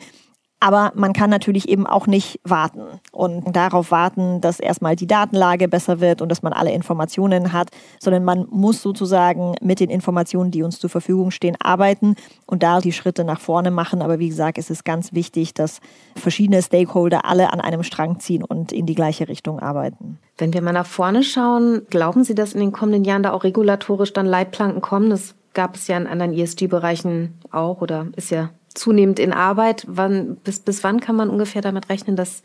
Aber 0.58 0.92
man 0.94 1.12
kann 1.12 1.28
natürlich 1.28 1.68
eben 1.68 1.86
auch 1.86 2.06
nicht 2.06 2.40
warten 2.42 3.00
und 3.12 3.54
darauf 3.54 3.90
warten, 3.90 4.40
dass 4.40 4.58
erstmal 4.58 4.96
die 4.96 5.06
Datenlage 5.06 5.68
besser 5.68 6.00
wird 6.00 6.22
und 6.22 6.30
dass 6.30 6.42
man 6.42 6.54
alle 6.54 6.72
Informationen 6.72 7.52
hat, 7.52 7.68
sondern 8.00 8.24
man 8.24 8.46
muss 8.50 8.80
sozusagen 8.80 9.54
mit 9.60 9.80
den 9.80 9.90
Informationen, 9.90 10.50
die 10.50 10.62
uns 10.62 10.78
zur 10.78 10.88
Verfügung 10.88 11.30
stehen, 11.30 11.56
arbeiten 11.60 12.14
und 12.46 12.62
da 12.62 12.80
die 12.80 12.92
Schritte 12.92 13.24
nach 13.24 13.38
vorne 13.38 13.70
machen. 13.70 14.00
Aber 14.00 14.18
wie 14.18 14.30
gesagt, 14.30 14.56
es 14.56 14.70
ist 14.70 14.84
ganz 14.84 15.12
wichtig, 15.12 15.52
dass 15.52 15.80
verschiedene 16.16 16.62
Stakeholder 16.62 17.26
alle 17.26 17.52
an 17.52 17.60
einem 17.60 17.82
Strang 17.82 18.18
ziehen 18.18 18.42
und 18.42 18.72
in 18.72 18.86
die 18.86 18.94
gleiche 18.94 19.28
Richtung 19.28 19.60
arbeiten. 19.60 20.18
Wenn 20.38 20.54
wir 20.54 20.62
mal 20.62 20.72
nach 20.72 20.86
vorne 20.86 21.22
schauen, 21.22 21.82
glauben 21.90 22.24
Sie, 22.24 22.34
dass 22.34 22.54
in 22.54 22.60
den 22.60 22.72
kommenden 22.72 23.04
Jahren 23.04 23.22
da 23.22 23.32
auch 23.32 23.44
regulatorisch 23.44 24.14
dann 24.14 24.26
Leitplanken 24.26 24.80
kommen? 24.80 25.10
Das 25.10 25.34
gab 25.52 25.76
es 25.76 25.86
ja 25.86 25.96
in 25.96 26.06
anderen 26.06 26.32
ESG-Bereichen 26.32 27.34
auch 27.50 27.80
oder 27.80 28.08
ist 28.16 28.30
ja 28.30 28.50
zunehmend 28.76 29.18
in 29.18 29.32
Arbeit. 29.32 29.84
Wann, 29.88 30.36
bis, 30.36 30.60
bis 30.60 30.84
wann 30.84 31.00
kann 31.00 31.16
man 31.16 31.30
ungefähr 31.30 31.62
damit 31.62 31.88
rechnen, 31.88 32.16
dass 32.16 32.42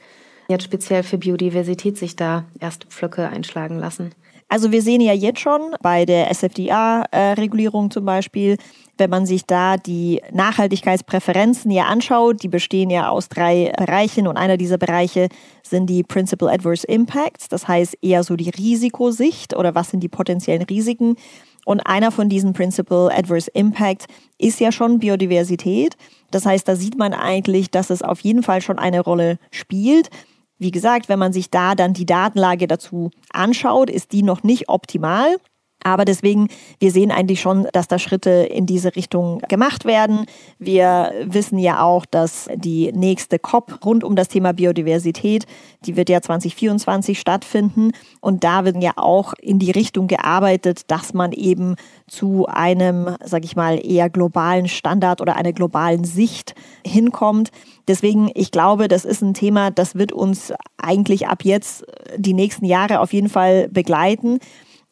jetzt 0.50 0.63
speziell 0.63 1.04
für 1.04 1.17
Biodiversität 1.17 1.98
sich 1.98 2.15
da 2.15 2.46
erste 2.60 2.88
Pflöcke 2.88 3.30
einschlagen 3.30 3.80
lassen? 3.80 4.12
Also 4.52 4.74
wir 4.74 4.82
sehen 4.82 5.00
ja 5.00 5.13
jetzt 5.13 5.39
schon 5.39 5.62
bei 5.82 6.04
der 6.04 6.30
SFDA-Regulierung 6.30 7.89
zum 7.89 8.04
Beispiel, 8.04 8.58
wenn 8.98 9.10
man 9.10 9.26
sich 9.26 9.46
da 9.46 9.78
die 9.78 10.22
Nachhaltigkeitspräferenzen 10.34 11.72
ja 11.72 11.86
anschaut, 11.86 12.44
die 12.44 12.50
bestehen 12.50 12.89
ja 12.89 13.08
aus 13.08 13.30
drei 13.30 13.72
Bereichen 13.78 14.28
und 14.28 14.36
einer 14.36 14.58
dieser 14.58 14.78
Bereiche 14.78 15.30
sind 15.63 15.89
die 15.89 16.04
Principal 16.04 16.50
Adverse 16.50 16.86
Impacts, 16.86 17.48
das 17.48 17.70
heißt 17.70 17.98
eher 18.02 18.24
so 18.24 18.36
die 18.36 18.50
Risikosicht 18.50 19.56
oder 19.56 19.74
was 19.74 19.89
sind 19.91 20.02
die 20.02 20.10
potenziellen 20.10 20.63
Risiken. 20.63 21.15
Und 21.63 21.80
einer 21.82 22.12
von 22.12 22.28
diesen 22.28 22.52
Principal 22.52 23.10
Adverse 23.10 23.50
Impact 23.54 24.08
ist 24.38 24.60
ja 24.60 24.74
schon 24.74 25.00
Biodiversität. 25.00 25.96
Das 26.32 26.46
heißt, 26.46 26.67
da 26.67 26.76
sieht 26.76 26.98
man 26.98 27.13
eigentlich, 27.13 27.70
dass 27.70 27.89
es 27.89 28.02
auf 28.02 28.22
jeden 28.22 28.44
Fall 28.44 28.62
schon 28.62 28.80
eine 28.80 29.02
Rolle 29.02 29.38
spielt. 29.52 30.10
Wie 30.58 30.72
gesagt, 30.72 31.10
wenn 31.10 31.20
man 31.20 31.34
sich 31.34 31.50
da 31.50 31.76
dann 31.76 31.94
die 31.94 32.06
Datenlage 32.06 32.67
dazu 32.67 33.12
anschaut, 33.32 33.89
ist 33.89 34.12
die 34.12 34.24
noch 34.24 34.44
nicht 34.44 34.70
optimal. 34.70 35.38
Aber 35.84 36.06
deswegen, 36.06 36.48
wir 36.80 36.91
sehen 36.91 37.12
eigentlich 37.12 37.41
schon, 37.41 37.67
dass 37.74 37.88
da 37.88 37.98
Schritte 37.98 38.30
in 38.30 38.65
diese 38.65 38.96
Richtung 38.96 39.39
gemacht 39.50 39.86
werden. 39.86 40.26
Wir 40.60 41.12
wissen 41.24 41.58
ja 41.58 41.84
auch, 41.84 42.06
dass 42.06 42.50
die 42.56 42.91
nächste 42.94 43.39
COP 43.39 43.84
rund 43.84 44.04
um 44.04 44.15
das 44.15 44.28
Thema 44.28 44.54
Biodiversität, 44.54 45.46
die 45.86 45.96
wird 45.96 46.10
ja 46.10 46.22
2024 46.22 47.20
stattfinden. 47.20 47.91
Und 48.20 48.44
da 48.44 48.65
wird 48.65 48.82
ja 48.82 48.94
auch 48.96 49.34
in 49.41 49.60
die 49.60 49.72
Richtung 49.72 50.08
gearbeitet, 50.08 50.91
dass 50.91 51.13
man 51.13 51.32
eben 51.32 51.76
zu 52.08 52.46
einem, 52.48 53.15
sag 53.24 53.44
ich 53.44 53.56
mal, 53.56 53.80
eher 53.84 54.10
globalen 54.10 54.67
Standard 54.67 55.22
oder 55.22 55.36
einer 55.36 55.54
globalen 55.54 56.04
Sicht 56.04 56.54
hinkommt. 56.86 57.50
Deswegen, 57.88 58.30
ich 58.36 58.52
glaube, 58.52 58.88
das 58.88 59.06
ist 59.06 59.22
ein 59.22 59.34
Thema, 59.34 59.72
das 59.72 59.96
wird 59.96 60.12
uns 60.12 60.54
eigentlich 60.78 61.28
ab 61.28 61.44
jetzt 61.44 61.84
die 62.15 62.34
nächsten 62.34 62.65
Jahre 62.65 63.00
auf 63.00 63.13
jeden 63.13 63.30
Fall 63.30 63.67
begleiten. 63.70 64.39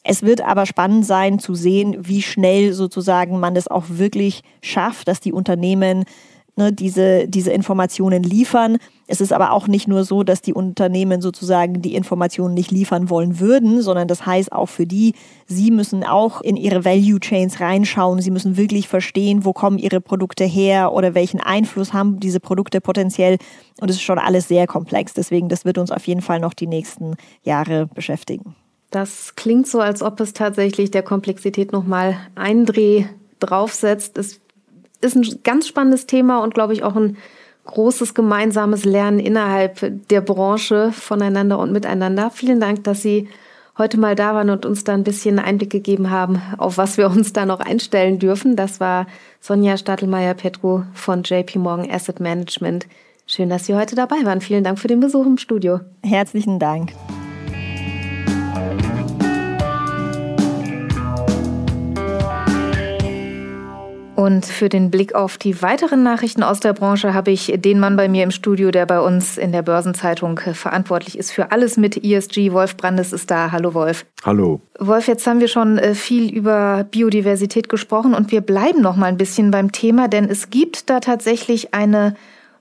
Es 0.02 0.22
wird 0.22 0.40
aber 0.40 0.64
spannend 0.64 1.04
sein 1.04 1.38
zu 1.38 1.54
sehen, 1.54 1.96
wie 2.00 2.22
schnell 2.22 2.72
sozusagen 2.72 3.38
man 3.38 3.54
es 3.56 3.68
auch 3.68 3.84
wirklich 3.88 4.42
schafft, 4.62 5.08
dass 5.08 5.20
die 5.20 5.32
Unternehmen 5.32 6.04
ne, 6.56 6.72
diese, 6.72 7.28
diese 7.28 7.50
Informationen 7.50 8.22
liefern. 8.22 8.78
Es 9.06 9.20
ist 9.20 9.32
aber 9.32 9.52
auch 9.52 9.66
nicht 9.66 9.88
nur 9.88 10.04
so, 10.04 10.22
dass 10.22 10.40
die 10.40 10.54
Unternehmen 10.54 11.20
sozusagen 11.20 11.82
die 11.82 11.94
Informationen 11.94 12.54
nicht 12.54 12.70
liefern 12.70 13.10
wollen 13.10 13.40
würden, 13.40 13.82
sondern 13.82 14.08
das 14.08 14.24
heißt 14.24 14.52
auch 14.52 14.68
für 14.68 14.86
die, 14.86 15.14
sie 15.46 15.70
müssen 15.70 16.04
auch 16.04 16.40
in 16.40 16.56
ihre 16.56 16.84
Value 16.84 17.18
Chains 17.18 17.60
reinschauen. 17.60 18.20
Sie 18.20 18.30
müssen 18.30 18.56
wirklich 18.56 18.88
verstehen, 18.88 19.44
wo 19.44 19.52
kommen 19.52 19.78
ihre 19.78 20.00
Produkte 20.00 20.44
her 20.44 20.92
oder 20.92 21.14
welchen 21.14 21.40
Einfluss 21.40 21.92
haben 21.92 22.20
diese 22.20 22.40
Produkte 22.40 22.80
potenziell. 22.80 23.38
Und 23.80 23.90
es 23.90 23.96
ist 23.96 24.02
schon 24.02 24.18
alles 24.18 24.48
sehr 24.48 24.66
komplex. 24.66 25.12
Deswegen, 25.12 25.48
das 25.48 25.64
wird 25.64 25.78
uns 25.78 25.90
auf 25.90 26.06
jeden 26.06 26.22
Fall 26.22 26.40
noch 26.40 26.54
die 26.54 26.68
nächsten 26.68 27.16
Jahre 27.42 27.86
beschäftigen. 27.86 28.54
Das 28.90 29.36
klingt 29.36 29.68
so, 29.68 29.80
als 29.80 30.02
ob 30.02 30.18
es 30.20 30.32
tatsächlich 30.32 30.90
der 30.90 31.02
Komplexität 31.02 31.72
nochmal 31.72 32.16
einen 32.34 32.66
Dreh 32.66 33.04
draufsetzt. 33.38 34.18
Es 34.18 34.40
ist 35.00 35.16
ein 35.16 35.40
ganz 35.44 35.68
spannendes 35.68 36.06
Thema 36.06 36.42
und 36.42 36.54
glaube 36.54 36.72
ich 36.72 36.82
auch 36.82 36.96
ein 36.96 37.16
großes 37.64 38.14
gemeinsames 38.14 38.84
Lernen 38.84 39.20
innerhalb 39.20 40.08
der 40.08 40.20
Branche 40.20 40.92
voneinander 40.92 41.58
und 41.58 41.72
miteinander. 41.72 42.30
Vielen 42.30 42.58
Dank, 42.60 42.84
dass 42.84 43.02
Sie 43.02 43.28
heute 43.78 43.98
mal 43.98 44.14
da 44.14 44.34
waren 44.34 44.50
und 44.50 44.66
uns 44.66 44.84
da 44.84 44.92
ein 44.92 45.04
bisschen 45.04 45.38
Einblick 45.38 45.70
gegeben 45.70 46.10
haben, 46.10 46.42
auf 46.58 46.76
was 46.76 46.96
wir 46.96 47.08
uns 47.08 47.32
da 47.32 47.46
noch 47.46 47.60
einstellen 47.60 48.18
dürfen. 48.18 48.56
Das 48.56 48.80
war 48.80 49.06
Sonja 49.40 49.76
Stadelmeier-Petro 49.76 50.84
von 50.92 51.22
JP 51.22 51.58
Morgan 51.60 51.90
Asset 51.90 52.20
Management. 52.20 52.86
Schön, 53.26 53.48
dass 53.48 53.66
Sie 53.66 53.74
heute 53.74 53.94
dabei 53.94 54.16
waren. 54.24 54.40
Vielen 54.40 54.64
Dank 54.64 54.78
für 54.78 54.88
den 54.88 55.00
Besuch 55.00 55.24
im 55.24 55.38
Studio. 55.38 55.80
Herzlichen 56.02 56.58
Dank. 56.58 56.92
Und 64.20 64.44
für 64.44 64.68
den 64.68 64.90
Blick 64.90 65.14
auf 65.14 65.38
die 65.38 65.62
weiteren 65.62 66.02
Nachrichten 66.02 66.42
aus 66.42 66.60
der 66.60 66.74
Branche 66.74 67.14
habe 67.14 67.30
ich 67.30 67.54
den 67.56 67.80
Mann 67.80 67.96
bei 67.96 68.06
mir 68.06 68.22
im 68.22 68.30
Studio, 68.30 68.70
der 68.70 68.84
bei 68.84 69.00
uns 69.00 69.38
in 69.38 69.50
der 69.50 69.62
Börsenzeitung 69.62 70.38
verantwortlich 70.38 71.18
ist 71.18 71.32
für 71.32 71.52
alles 71.52 71.78
mit 71.78 72.04
ESG. 72.04 72.52
Wolf 72.52 72.76
Brandes 72.76 73.14
ist 73.14 73.30
da. 73.30 73.50
Hallo 73.50 73.72
Wolf. 73.72 74.04
Hallo. 74.22 74.60
Wolf, 74.78 75.08
jetzt 75.08 75.26
haben 75.26 75.40
wir 75.40 75.48
schon 75.48 75.78
äh, 75.78 75.94
viel 75.94 76.30
über 76.30 76.84
Biodiversität 76.90 77.70
gesprochen 77.70 78.12
und 78.12 78.30
wir 78.30 78.42
bleiben 78.42 78.82
noch 78.82 78.96
mal 78.96 79.06
ein 79.06 79.16
bisschen 79.16 79.50
beim 79.50 79.72
Thema, 79.72 80.06
denn 80.06 80.28
es 80.28 80.50
gibt 80.50 80.90
da 80.90 81.00
tatsächlich 81.00 81.72
eine 81.72 82.14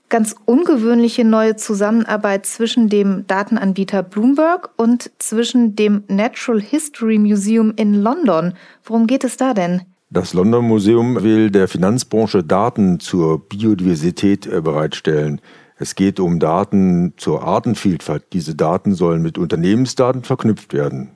ganz 0.10 0.36
ungewöhnliche 0.46 1.24
neue 1.24 1.56
Zusammenarbeit 1.56 2.46
zwischen 2.46 2.90
dem 2.90 3.26
Datenanbieter 3.28 4.04
Bloomberg 4.04 4.72
und 4.76 5.12
zwischen 5.20 5.76
dem 5.76 6.04
Natural 6.08 6.60
History 6.60 7.18
Museum 7.18 7.74
in 7.76 7.94
London. 7.94 8.54
Worum 8.84 9.08
geht 9.08 9.24
es 9.24 9.38
da 9.38 9.54
denn? 9.54 9.84
Das 10.10 10.34
London 10.34 10.66
Museum 10.66 11.22
will 11.22 11.52
der 11.52 11.68
Finanzbranche 11.68 12.44
Daten 12.44 13.00
zur 13.00 13.48
Biodiversität 13.48 14.48
äh, 14.48 14.60
bereitstellen. 14.60 15.40
Es 15.78 15.94
geht 15.94 16.20
um 16.20 16.40
Daten 16.40 17.14
zur 17.16 17.44
Artenvielfalt. 17.44 18.24
Diese 18.34 18.56
Daten 18.56 18.96
sollen 18.96 19.22
mit 19.22 19.38
Unternehmensdaten 19.38 20.24
verknüpft 20.24 20.74
werden. 20.74 21.12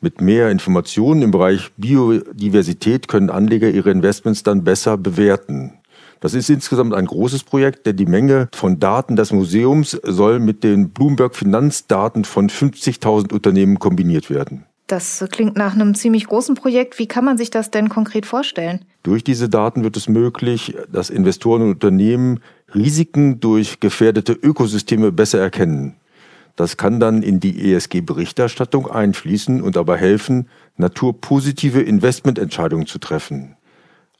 Mit 0.00 0.20
mehr 0.20 0.50
Informationen 0.50 1.22
im 1.22 1.30
Bereich 1.30 1.70
Biodiversität 1.76 3.06
können 3.06 3.30
Anleger 3.30 3.68
ihre 3.68 3.90
Investments 3.90 4.42
dann 4.42 4.64
besser 4.64 4.96
bewerten. 4.96 5.74
Das 6.20 6.34
ist 6.34 6.48
insgesamt 6.48 6.94
ein 6.94 7.06
großes 7.06 7.44
Projekt, 7.44 7.86
denn 7.86 7.96
die 7.96 8.06
Menge 8.06 8.48
von 8.54 8.80
Daten 8.80 9.16
des 9.16 9.32
Museums 9.32 9.90
soll 10.02 10.38
mit 10.38 10.64
den 10.64 10.90
Bloomberg 10.90 11.36
Finanzdaten 11.36 12.24
von 12.24 12.48
50.000 12.48 13.32
Unternehmen 13.32 13.78
kombiniert 13.78 14.30
werden. 14.30 14.64
Das 14.86 15.24
klingt 15.32 15.56
nach 15.56 15.74
einem 15.74 15.96
ziemlich 15.96 16.26
großen 16.28 16.54
Projekt. 16.54 16.98
Wie 17.00 17.08
kann 17.08 17.24
man 17.24 17.36
sich 17.36 17.50
das 17.50 17.72
denn 17.72 17.88
konkret 17.88 18.24
vorstellen? 18.24 18.84
Durch 19.02 19.24
diese 19.24 19.48
Daten 19.48 19.82
wird 19.82 19.96
es 19.96 20.08
möglich, 20.08 20.76
dass 20.92 21.10
Investoren 21.10 21.62
und 21.62 21.70
Unternehmen 21.70 22.40
Risiken 22.72 23.40
durch 23.40 23.80
gefährdete 23.80 24.32
Ökosysteme 24.32 25.10
besser 25.10 25.40
erkennen. 25.40 25.96
Das 26.54 26.76
kann 26.76 27.00
dann 27.00 27.22
in 27.22 27.40
die 27.40 27.72
ESG-Berichterstattung 27.72 28.90
einfließen 28.90 29.60
und 29.60 29.76
dabei 29.76 29.98
helfen, 29.98 30.48
naturpositive 30.76 31.82
Investmententscheidungen 31.82 32.86
zu 32.86 32.98
treffen. 32.98 33.56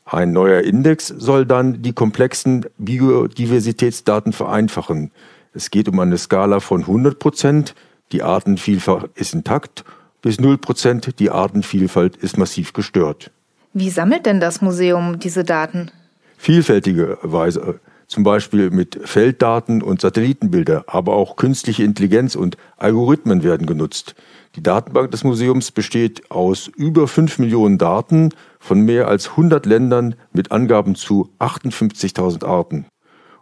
Ein 0.07 0.33
neuer 0.33 0.63
Index 0.63 1.09
soll 1.09 1.47
dann 1.47 1.83
die 1.83 1.93
komplexen 1.93 2.65
Biodiversitätsdaten 2.79 4.33
vereinfachen. 4.33 5.11
Es 5.53 5.71
geht 5.71 5.89
um 5.89 5.99
eine 5.99 6.17
Skala 6.17 6.61
von 6.61 6.83
100 6.83 7.19
Prozent, 7.19 7.75
die 8.13 8.23
Artenvielfalt 8.23 9.11
ist 9.17 9.35
intakt 9.35 9.85
bis 10.23 10.41
0 10.41 10.59
Prozent. 10.59 11.19
Die 11.19 11.31
Artenvielfalt 11.31 12.17
ist 12.17 12.39
massiv 12.39 12.73
gestört. 12.73 13.31
Wie 13.73 13.91
sammelt 13.91 14.27
denn 14.27 14.41
das 14.41 14.63
Museum 14.63 15.19
diese 15.19 15.45
Daten? 15.45 15.91
Vielfältige 16.39 17.19
Weise, 17.23 17.81
zum 18.07 18.23
Beispiel 18.23 18.71
mit 18.71 19.01
Felddaten 19.05 19.83
und 19.83 20.01
Satellitenbilder, 20.01 20.85
aber 20.87 21.15
auch 21.15 21.37
künstliche 21.37 21.83
Intelligenz 21.83 22.35
und 22.35 22.57
Algorithmen 22.77 23.43
werden 23.43 23.67
genutzt. 23.67 24.15
Die 24.55 24.63
Datenbank 24.63 25.11
des 25.11 25.25
Museums 25.25 25.71
besteht 25.71 26.31
aus 26.31 26.69
über 26.69 27.09
5 27.09 27.39
Millionen 27.39 27.79
Daten 27.79 28.31
von 28.59 28.81
mehr 28.81 29.09
als 29.09 29.31
100 29.31 29.67
Ländern 29.67 30.15
mit 30.33 30.51
Angaben 30.51 30.95
zu 30.95 31.31
58.000 31.39 32.45
Arten. 32.45 32.87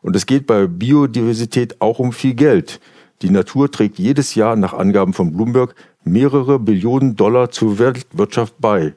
Und 0.01 0.17
es 0.17 0.27
geht 0.27 0.47
bei 0.47 0.67
Biodiversität 0.67 1.81
auch 1.81 1.99
um 1.99 2.13
viel 2.13 2.35
Geld. 2.35 2.81
Die 3.23 3.31
Natur 3.31 3.71
trägt 3.71 3.99
jedes 3.99 4.35
Jahr 4.35 4.57
nach 4.57 4.75
Angaben 4.75 5.13
von 5.13 5.33
Bloomberg 5.33 5.75
mehrere 6.05 6.59
Billionen 6.59 7.17
Dollar 7.17 7.51
zur 7.51 7.79
Weltwirtschaft 7.79 8.55
bei. 8.59 8.95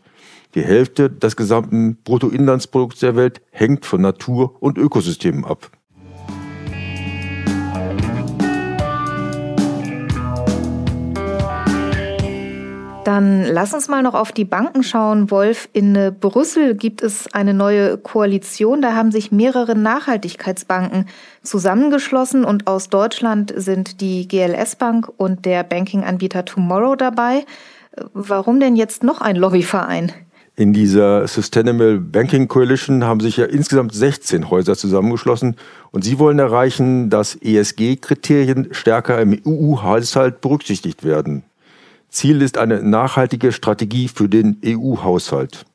Die 0.55 0.63
Hälfte 0.63 1.09
des 1.09 1.35
gesamten 1.35 1.97
Bruttoinlandsprodukts 2.03 2.99
der 2.99 3.15
Welt 3.15 3.41
hängt 3.51 3.85
von 3.85 4.01
Natur 4.01 4.55
und 4.61 4.77
Ökosystemen 4.77 5.45
ab. 5.45 5.71
Dann 13.07 13.45
lass 13.45 13.73
uns 13.73 13.87
mal 13.87 14.03
noch 14.03 14.15
auf 14.15 14.33
die 14.33 14.43
Banken 14.43 14.83
schauen, 14.83 15.31
Wolf. 15.31 15.69
In 15.71 15.95
äh, 15.95 16.11
Brüssel 16.11 16.75
gibt 16.75 17.01
es 17.01 17.33
eine 17.33 17.53
neue 17.53 17.97
Koalition. 17.97 18.81
Da 18.81 18.95
haben 18.95 19.13
sich 19.13 19.31
mehrere 19.31 19.77
Nachhaltigkeitsbanken 19.77 21.05
zusammengeschlossen 21.41 22.43
und 22.43 22.67
aus 22.67 22.89
Deutschland 22.89 23.53
sind 23.55 24.01
die 24.01 24.27
GLS 24.27 24.75
Bank 24.75 25.09
und 25.15 25.45
der 25.45 25.63
Banking-Anbieter 25.63 26.43
Tomorrow 26.43 26.97
dabei. 26.97 27.45
Warum 28.13 28.59
denn 28.59 28.75
jetzt 28.75 29.03
noch 29.03 29.21
ein 29.21 29.37
Lobbyverein? 29.37 30.11
In 30.59 30.73
dieser 30.73 31.27
Sustainable 31.27 31.99
Banking 31.99 32.47
Coalition 32.47 33.03
haben 33.03 33.19
sich 33.19 33.37
ja 33.37 33.45
insgesamt 33.45 33.93
16 33.93 34.49
Häuser 34.49 34.75
zusammengeschlossen 34.75 35.55
und 35.91 36.03
sie 36.03 36.17
wollen 36.17 36.39
erreichen, 36.39 37.11
dass 37.11 37.35
ESG-Kriterien 37.35 38.69
stärker 38.71 39.21
im 39.21 39.39
EU-Haushalt 39.45 40.41
berücksichtigt 40.41 41.03
werden. 41.03 41.43
Ziel 42.09 42.41
ist 42.41 42.57
eine 42.57 42.81
nachhaltige 42.81 43.51
Strategie 43.51 44.07
für 44.07 44.29
den 44.29 44.59
EU-Haushalt. 44.65 45.67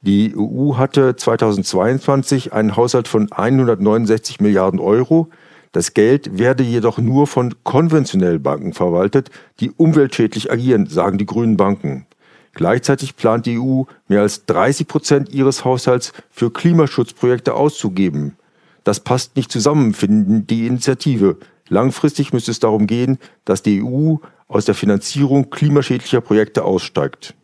Die 0.00 0.34
EU 0.36 0.76
hatte 0.76 1.14
2022 1.14 2.52
einen 2.52 2.74
Haushalt 2.74 3.06
von 3.06 3.30
169 3.30 4.40
Milliarden 4.40 4.80
Euro. 4.80 5.28
Das 5.70 5.94
Geld 5.94 6.36
werde 6.36 6.64
jedoch 6.64 6.98
nur 6.98 7.28
von 7.28 7.54
konventionellen 7.62 8.42
Banken 8.42 8.72
verwaltet, 8.72 9.30
die 9.60 9.70
umweltschädlich 9.70 10.50
agieren, 10.50 10.86
sagen 10.86 11.16
die 11.16 11.26
grünen 11.26 11.56
Banken. 11.56 12.06
Gleichzeitig 12.52 13.16
plant 13.16 13.46
die 13.46 13.58
EU, 13.58 13.84
mehr 14.08 14.22
als 14.22 14.44
30 14.46 14.86
Prozent 14.88 15.28
ihres 15.30 15.64
Haushalts 15.64 16.12
für 16.30 16.50
Klimaschutzprojekte 16.50 17.54
auszugeben. 17.54 18.36
Das 18.84 19.00
passt 19.00 19.36
nicht 19.36 19.52
zusammen, 19.52 19.94
finden 19.94 20.46
die 20.46 20.66
Initiative. 20.66 21.36
Langfristig 21.68 22.32
müsste 22.32 22.50
es 22.50 22.58
darum 22.58 22.86
gehen, 22.86 23.18
dass 23.44 23.62
die 23.62 23.82
EU 23.82 24.16
aus 24.48 24.64
der 24.64 24.74
Finanzierung 24.74 25.50
klimaschädlicher 25.50 26.20
Projekte 26.20 26.64
aussteigt. 26.64 27.34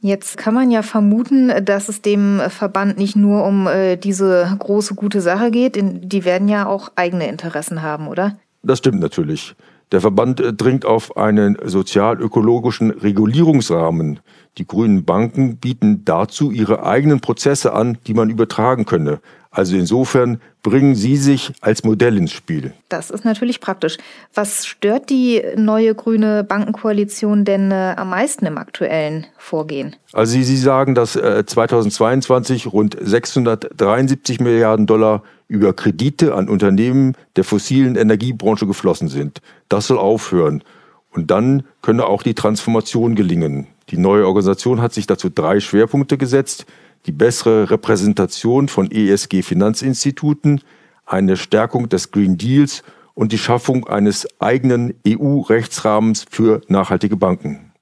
Jetzt 0.00 0.36
kann 0.36 0.54
man 0.54 0.70
ja 0.70 0.82
vermuten, 0.82 1.64
dass 1.64 1.88
es 1.88 2.02
dem 2.02 2.40
Verband 2.48 2.98
nicht 2.98 3.16
nur 3.16 3.44
um 3.44 3.66
äh, 3.66 3.96
diese 3.96 4.54
große 4.58 4.94
gute 4.94 5.20
Sache 5.20 5.50
geht. 5.50 5.78
Die 5.80 6.24
werden 6.24 6.48
ja 6.48 6.66
auch 6.66 6.92
eigene 6.96 7.28
Interessen 7.28 7.82
haben, 7.82 8.08
oder? 8.08 8.36
Das 8.62 8.78
stimmt 8.78 9.00
natürlich. 9.00 9.54
Der 9.92 10.00
Verband 10.00 10.40
äh, 10.40 10.52
dringt 10.52 10.84
auf 10.84 11.16
einen 11.16 11.56
sozial-ökologischen 11.64 12.90
Regulierungsrahmen. 12.90 14.20
Die 14.58 14.66
grünen 14.66 15.04
Banken 15.04 15.58
bieten 15.58 16.04
dazu 16.04 16.50
ihre 16.50 16.84
eigenen 16.84 17.20
Prozesse 17.20 17.72
an, 17.72 17.98
die 18.06 18.14
man 18.14 18.30
übertragen 18.30 18.86
könne. 18.86 19.20
Also 19.50 19.76
insofern 19.76 20.40
bringen 20.62 20.94
Sie 20.94 21.16
sich 21.16 21.52
als 21.62 21.82
Modell 21.82 22.18
ins 22.18 22.32
Spiel. 22.32 22.74
Das 22.88 23.10
ist 23.10 23.24
natürlich 23.24 23.60
praktisch. 23.60 23.96
Was 24.34 24.66
stört 24.66 25.08
die 25.08 25.42
neue 25.56 25.94
grüne 25.94 26.44
Bankenkoalition 26.44 27.44
denn 27.44 27.70
äh, 27.70 27.94
am 27.96 28.10
meisten 28.10 28.44
im 28.44 28.58
aktuellen 28.58 29.26
Vorgehen? 29.38 29.96
Also 30.12 30.32
Sie, 30.32 30.44
Sie 30.44 30.58
sagen, 30.58 30.94
dass 30.94 31.16
äh, 31.16 31.44
2022 31.46 32.70
rund 32.70 32.98
673 33.00 34.40
Milliarden 34.40 34.86
Dollar 34.86 35.22
über 35.48 35.72
Kredite 35.72 36.34
an 36.34 36.48
Unternehmen 36.48 37.14
der 37.36 37.44
fossilen 37.44 37.96
Energiebranche 37.96 38.66
geflossen 38.66 39.08
sind. 39.08 39.40
Das 39.68 39.86
soll 39.86 39.98
aufhören. 39.98 40.62
Und 41.10 41.30
dann 41.30 41.62
könne 41.82 42.06
auch 42.06 42.22
die 42.22 42.34
Transformation 42.34 43.14
gelingen. 43.14 43.68
Die 43.90 43.98
neue 43.98 44.26
Organisation 44.26 44.82
hat 44.82 44.92
sich 44.92 45.06
dazu 45.06 45.28
drei 45.28 45.60
Schwerpunkte 45.60 46.18
gesetzt. 46.18 46.66
Die 47.06 47.12
bessere 47.12 47.70
Repräsentation 47.70 48.68
von 48.68 48.90
ESG-Finanzinstituten, 48.90 50.60
eine 51.04 51.36
Stärkung 51.36 51.88
des 51.88 52.10
Green 52.10 52.36
Deals 52.36 52.82
und 53.14 53.32
die 53.32 53.38
Schaffung 53.38 53.86
eines 53.86 54.26
eigenen 54.40 54.94
EU-Rechtsrahmens 55.06 56.26
für 56.28 56.60
nachhaltige 56.68 57.16
Banken. 57.16 57.72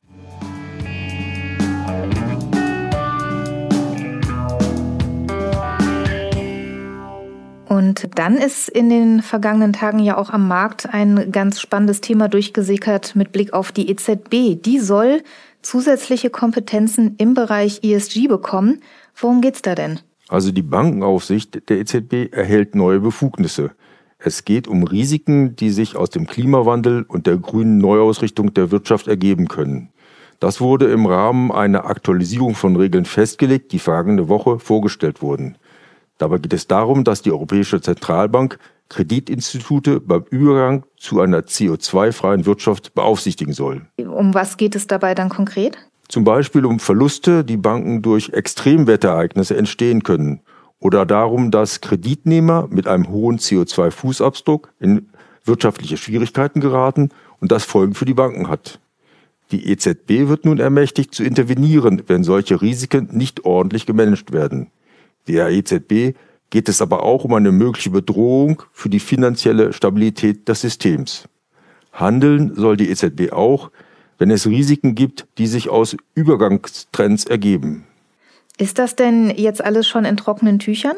Und 7.68 8.08
dann 8.14 8.36
ist 8.36 8.68
in 8.68 8.90
den 8.90 9.22
vergangenen 9.22 9.72
Tagen 9.72 9.98
ja 9.98 10.16
auch 10.16 10.30
am 10.30 10.48
Markt 10.48 10.92
ein 10.92 11.32
ganz 11.32 11.60
spannendes 11.60 12.00
Thema 12.00 12.28
durchgesickert 12.28 13.16
mit 13.16 13.32
Blick 13.32 13.52
auf 13.52 13.72
die 13.72 13.90
EZB. 13.90 14.62
Die 14.62 14.78
soll 14.78 15.22
zusätzliche 15.62 16.30
Kompetenzen 16.30 17.14
im 17.18 17.34
Bereich 17.34 17.80
ESG 17.82 18.28
bekommen. 18.28 18.80
Worum 19.16 19.40
geht's 19.40 19.62
da 19.62 19.74
denn? 19.74 20.00
Also 20.28 20.52
die 20.52 20.62
Bankenaufsicht 20.62 21.68
der 21.68 21.78
EZB 21.78 22.32
erhält 22.32 22.74
neue 22.74 23.00
Befugnisse. 23.00 23.72
Es 24.18 24.44
geht 24.44 24.68
um 24.68 24.84
Risiken, 24.84 25.54
die 25.56 25.70
sich 25.70 25.96
aus 25.96 26.10
dem 26.10 26.26
Klimawandel 26.26 27.04
und 27.06 27.26
der 27.26 27.36
grünen 27.36 27.78
Neuausrichtung 27.78 28.54
der 28.54 28.70
Wirtschaft 28.70 29.06
ergeben 29.06 29.48
können. 29.48 29.90
Das 30.40 30.60
wurde 30.60 30.90
im 30.90 31.06
Rahmen 31.06 31.52
einer 31.52 31.86
Aktualisierung 31.86 32.54
von 32.54 32.76
Regeln 32.76 33.04
festgelegt, 33.04 33.72
die 33.72 33.78
vergangene 33.78 34.28
Woche 34.28 34.58
vorgestellt 34.58 35.22
wurden. 35.22 35.56
Dabei 36.18 36.38
geht 36.38 36.52
es 36.52 36.66
darum, 36.66 37.04
dass 37.04 37.22
die 37.22 37.32
Europäische 37.32 37.80
Zentralbank 37.80 38.58
Kreditinstitute 38.88 40.00
beim 40.00 40.24
Übergang 40.30 40.84
zu 40.96 41.20
einer 41.20 41.40
CO2-freien 41.40 42.46
Wirtschaft 42.46 42.94
beaufsichtigen 42.94 43.52
soll. 43.52 43.82
Um 43.98 44.34
was 44.34 44.56
geht 44.56 44.74
es 44.76 44.86
dabei 44.86 45.14
dann 45.14 45.28
konkret? 45.28 45.78
Zum 46.08 46.24
Beispiel 46.24 46.64
um 46.66 46.78
Verluste, 46.78 47.44
die 47.44 47.56
Banken 47.56 48.02
durch 48.02 48.30
Extremwetterereignisse 48.30 49.56
entstehen 49.56 50.02
können. 50.02 50.40
Oder 50.78 51.06
darum, 51.06 51.50
dass 51.50 51.80
Kreditnehmer 51.80 52.68
mit 52.70 52.86
einem 52.86 53.08
hohen 53.08 53.38
CO2-Fußabdruck 53.38 54.68
in 54.80 55.08
wirtschaftliche 55.44 55.96
Schwierigkeiten 55.96 56.60
geraten 56.60 57.08
und 57.40 57.50
das 57.52 57.64
Folgen 57.64 57.94
für 57.94 58.04
die 58.04 58.14
Banken 58.14 58.48
hat. 58.48 58.80
Die 59.50 59.70
EZB 59.70 60.28
wird 60.28 60.44
nun 60.44 60.58
ermächtigt 60.58 61.14
zu 61.14 61.22
intervenieren, 61.22 62.02
wenn 62.06 62.24
solche 62.24 62.60
Risiken 62.60 63.08
nicht 63.12 63.44
ordentlich 63.44 63.86
gemanagt 63.86 64.32
werden. 64.32 64.70
Der 65.28 65.50
EZB 65.50 66.16
geht 66.50 66.68
es 66.68 66.82
aber 66.82 67.02
auch 67.02 67.24
um 67.24 67.34
eine 67.34 67.52
mögliche 67.52 67.90
Bedrohung 67.90 68.62
für 68.72 68.88
die 68.88 69.00
finanzielle 69.00 69.72
Stabilität 69.72 70.48
des 70.48 70.60
Systems. 70.60 71.28
Handeln 71.92 72.54
soll 72.54 72.76
die 72.76 72.90
EZB 72.90 73.32
auch, 73.32 73.70
wenn 74.18 74.30
es 74.30 74.46
Risiken 74.46 74.94
gibt, 74.94 75.26
die 75.38 75.46
sich 75.46 75.68
aus 75.68 75.96
Übergangstrends 76.14 77.24
ergeben. 77.24 77.84
Ist 78.58 78.78
das 78.78 78.94
denn 78.94 79.30
jetzt 79.30 79.64
alles 79.64 79.88
schon 79.88 80.04
in 80.04 80.16
trockenen 80.16 80.58
Tüchern? 80.58 80.96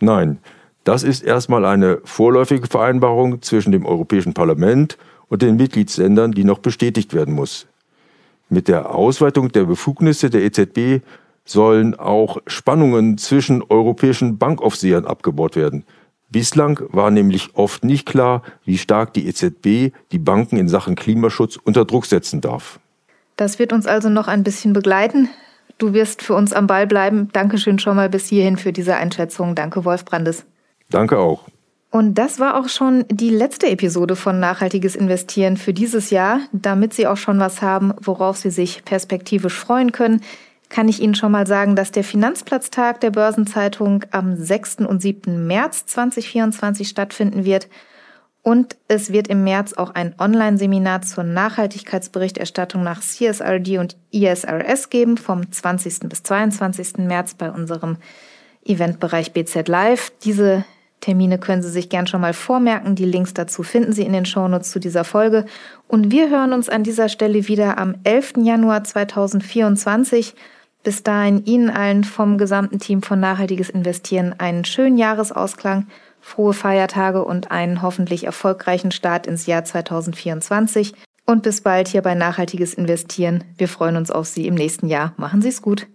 Nein, 0.00 0.38
das 0.84 1.02
ist 1.02 1.22
erstmal 1.22 1.64
eine 1.64 2.00
vorläufige 2.04 2.66
Vereinbarung 2.66 3.42
zwischen 3.42 3.72
dem 3.72 3.86
Europäischen 3.86 4.34
Parlament 4.34 4.98
und 5.28 5.42
den 5.42 5.56
Mitgliedsländern, 5.56 6.32
die 6.32 6.44
noch 6.44 6.58
bestätigt 6.58 7.14
werden 7.14 7.34
muss. 7.34 7.66
Mit 8.48 8.68
der 8.68 8.94
Ausweitung 8.94 9.52
der 9.52 9.64
Befugnisse 9.64 10.28
der 10.28 10.42
EZB 10.42 11.02
sollen 11.50 11.94
auch 11.94 12.38
Spannungen 12.46 13.18
zwischen 13.18 13.62
europäischen 13.62 14.38
Bankaufsehern 14.38 15.04
abgebaut 15.04 15.56
werden. 15.56 15.84
Bislang 16.30 16.80
war 16.90 17.10
nämlich 17.10 17.50
oft 17.54 17.84
nicht 17.84 18.06
klar, 18.06 18.42
wie 18.64 18.78
stark 18.78 19.12
die 19.14 19.26
EZB 19.26 19.92
die 20.12 20.18
Banken 20.18 20.56
in 20.56 20.68
Sachen 20.68 20.94
Klimaschutz 20.94 21.56
unter 21.56 21.84
Druck 21.84 22.06
setzen 22.06 22.40
darf. 22.40 22.78
Das 23.36 23.58
wird 23.58 23.72
uns 23.72 23.86
also 23.86 24.08
noch 24.08 24.28
ein 24.28 24.44
bisschen 24.44 24.72
begleiten. 24.72 25.28
Du 25.78 25.92
wirst 25.92 26.22
für 26.22 26.34
uns 26.34 26.52
am 26.52 26.66
Ball 26.66 26.86
bleiben. 26.86 27.30
Dankeschön 27.32 27.78
schon 27.78 27.96
mal 27.96 28.08
bis 28.08 28.28
hierhin 28.28 28.58
für 28.58 28.72
diese 28.72 28.96
Einschätzung. 28.96 29.54
Danke, 29.54 29.84
Wolf 29.84 30.04
Brandes. 30.04 30.44
Danke 30.90 31.18
auch. 31.18 31.46
Und 31.90 32.14
das 32.14 32.38
war 32.38 32.60
auch 32.60 32.68
schon 32.68 33.04
die 33.10 33.30
letzte 33.30 33.68
Episode 33.68 34.14
von 34.14 34.38
Nachhaltiges 34.38 34.94
Investieren 34.94 35.56
für 35.56 35.72
dieses 35.72 36.10
Jahr. 36.10 36.40
Damit 36.52 36.94
Sie 36.94 37.08
auch 37.08 37.16
schon 37.16 37.40
was 37.40 37.62
haben, 37.62 37.92
worauf 38.00 38.36
Sie 38.36 38.50
sich 38.50 38.84
perspektivisch 38.84 39.54
freuen 39.54 39.90
können, 39.90 40.20
kann 40.70 40.88
ich 40.88 41.02
Ihnen 41.02 41.14
schon 41.14 41.32
mal 41.32 41.46
sagen, 41.46 41.76
dass 41.76 41.90
der 41.90 42.04
Finanzplatztag 42.04 43.00
der 43.00 43.10
Börsenzeitung 43.10 44.04
am 44.12 44.36
6. 44.36 44.76
und 44.86 45.02
7. 45.02 45.46
März 45.46 45.84
2024 45.86 46.88
stattfinden 46.88 47.44
wird. 47.44 47.68
Und 48.42 48.76
es 48.88 49.12
wird 49.12 49.28
im 49.28 49.44
März 49.44 49.74
auch 49.74 49.90
ein 49.94 50.14
Online-Seminar 50.18 51.02
zur 51.02 51.24
Nachhaltigkeitsberichterstattung 51.24 52.82
nach 52.82 53.00
CSRD 53.00 53.78
und 53.78 53.96
ISRS 54.12 54.88
geben, 54.88 55.18
vom 55.18 55.50
20. 55.52 56.08
bis 56.08 56.22
22. 56.22 56.98
März 56.98 57.34
bei 57.34 57.50
unserem 57.50 57.98
Eventbereich 58.64 59.32
BZ 59.32 59.68
Live. 59.68 60.12
Diese 60.24 60.64
Termine 61.00 61.38
können 61.38 61.62
Sie 61.62 61.70
sich 61.70 61.88
gern 61.88 62.06
schon 62.06 62.20
mal 62.20 62.32
vormerken. 62.32 62.94
Die 62.94 63.04
Links 63.04 63.34
dazu 63.34 63.62
finden 63.62 63.92
Sie 63.92 64.04
in 64.04 64.12
den 64.12 64.24
Shownotes 64.24 64.70
zu 64.70 64.78
dieser 64.78 65.04
Folge. 65.04 65.44
Und 65.88 66.10
wir 66.10 66.30
hören 66.30 66.52
uns 66.52 66.68
an 66.68 66.84
dieser 66.84 67.08
Stelle 67.08 67.48
wieder 67.48 67.76
am 67.78 67.96
11. 68.04 68.34
Januar 68.38 68.84
2024. 68.84 70.34
Bis 70.82 71.02
dahin 71.02 71.44
Ihnen 71.44 71.68
allen 71.68 72.04
vom 72.04 72.38
gesamten 72.38 72.78
Team 72.78 73.02
von 73.02 73.20
Nachhaltiges 73.20 73.68
Investieren 73.68 74.34
einen 74.38 74.64
schönen 74.64 74.96
Jahresausklang, 74.96 75.86
frohe 76.20 76.54
Feiertage 76.54 77.22
und 77.22 77.50
einen 77.50 77.82
hoffentlich 77.82 78.24
erfolgreichen 78.24 78.90
Start 78.90 79.26
ins 79.26 79.44
Jahr 79.46 79.64
2024. 79.64 80.94
Und 81.26 81.42
bis 81.42 81.60
bald 81.60 81.88
hier 81.88 82.00
bei 82.00 82.14
Nachhaltiges 82.14 82.72
Investieren. 82.72 83.44
Wir 83.58 83.68
freuen 83.68 83.96
uns 83.96 84.10
auf 84.10 84.26
Sie 84.26 84.46
im 84.46 84.54
nächsten 84.54 84.86
Jahr. 84.88 85.12
Machen 85.18 85.42
Sie 85.42 85.48
es 85.48 85.60
gut. 85.60 85.86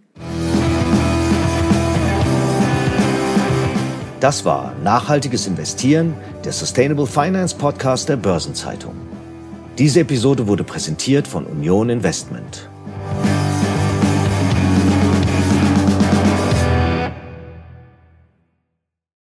Das 4.19 4.45
war 4.45 4.74
Nachhaltiges 4.84 5.48
Investieren, 5.48 6.13
der 6.43 6.54
Sustainable 6.54 7.08
Finance 7.08 7.56
Podcast 7.56 8.08
der 8.08 8.17
Börsenzeitung. 8.17 8.93
Diese 9.78 10.02
Episode 10.02 10.48
wurde 10.48 10.63
präsentiert 10.63 11.28
von 11.28 11.45
Union 11.45 11.89
Investment. 11.89 12.69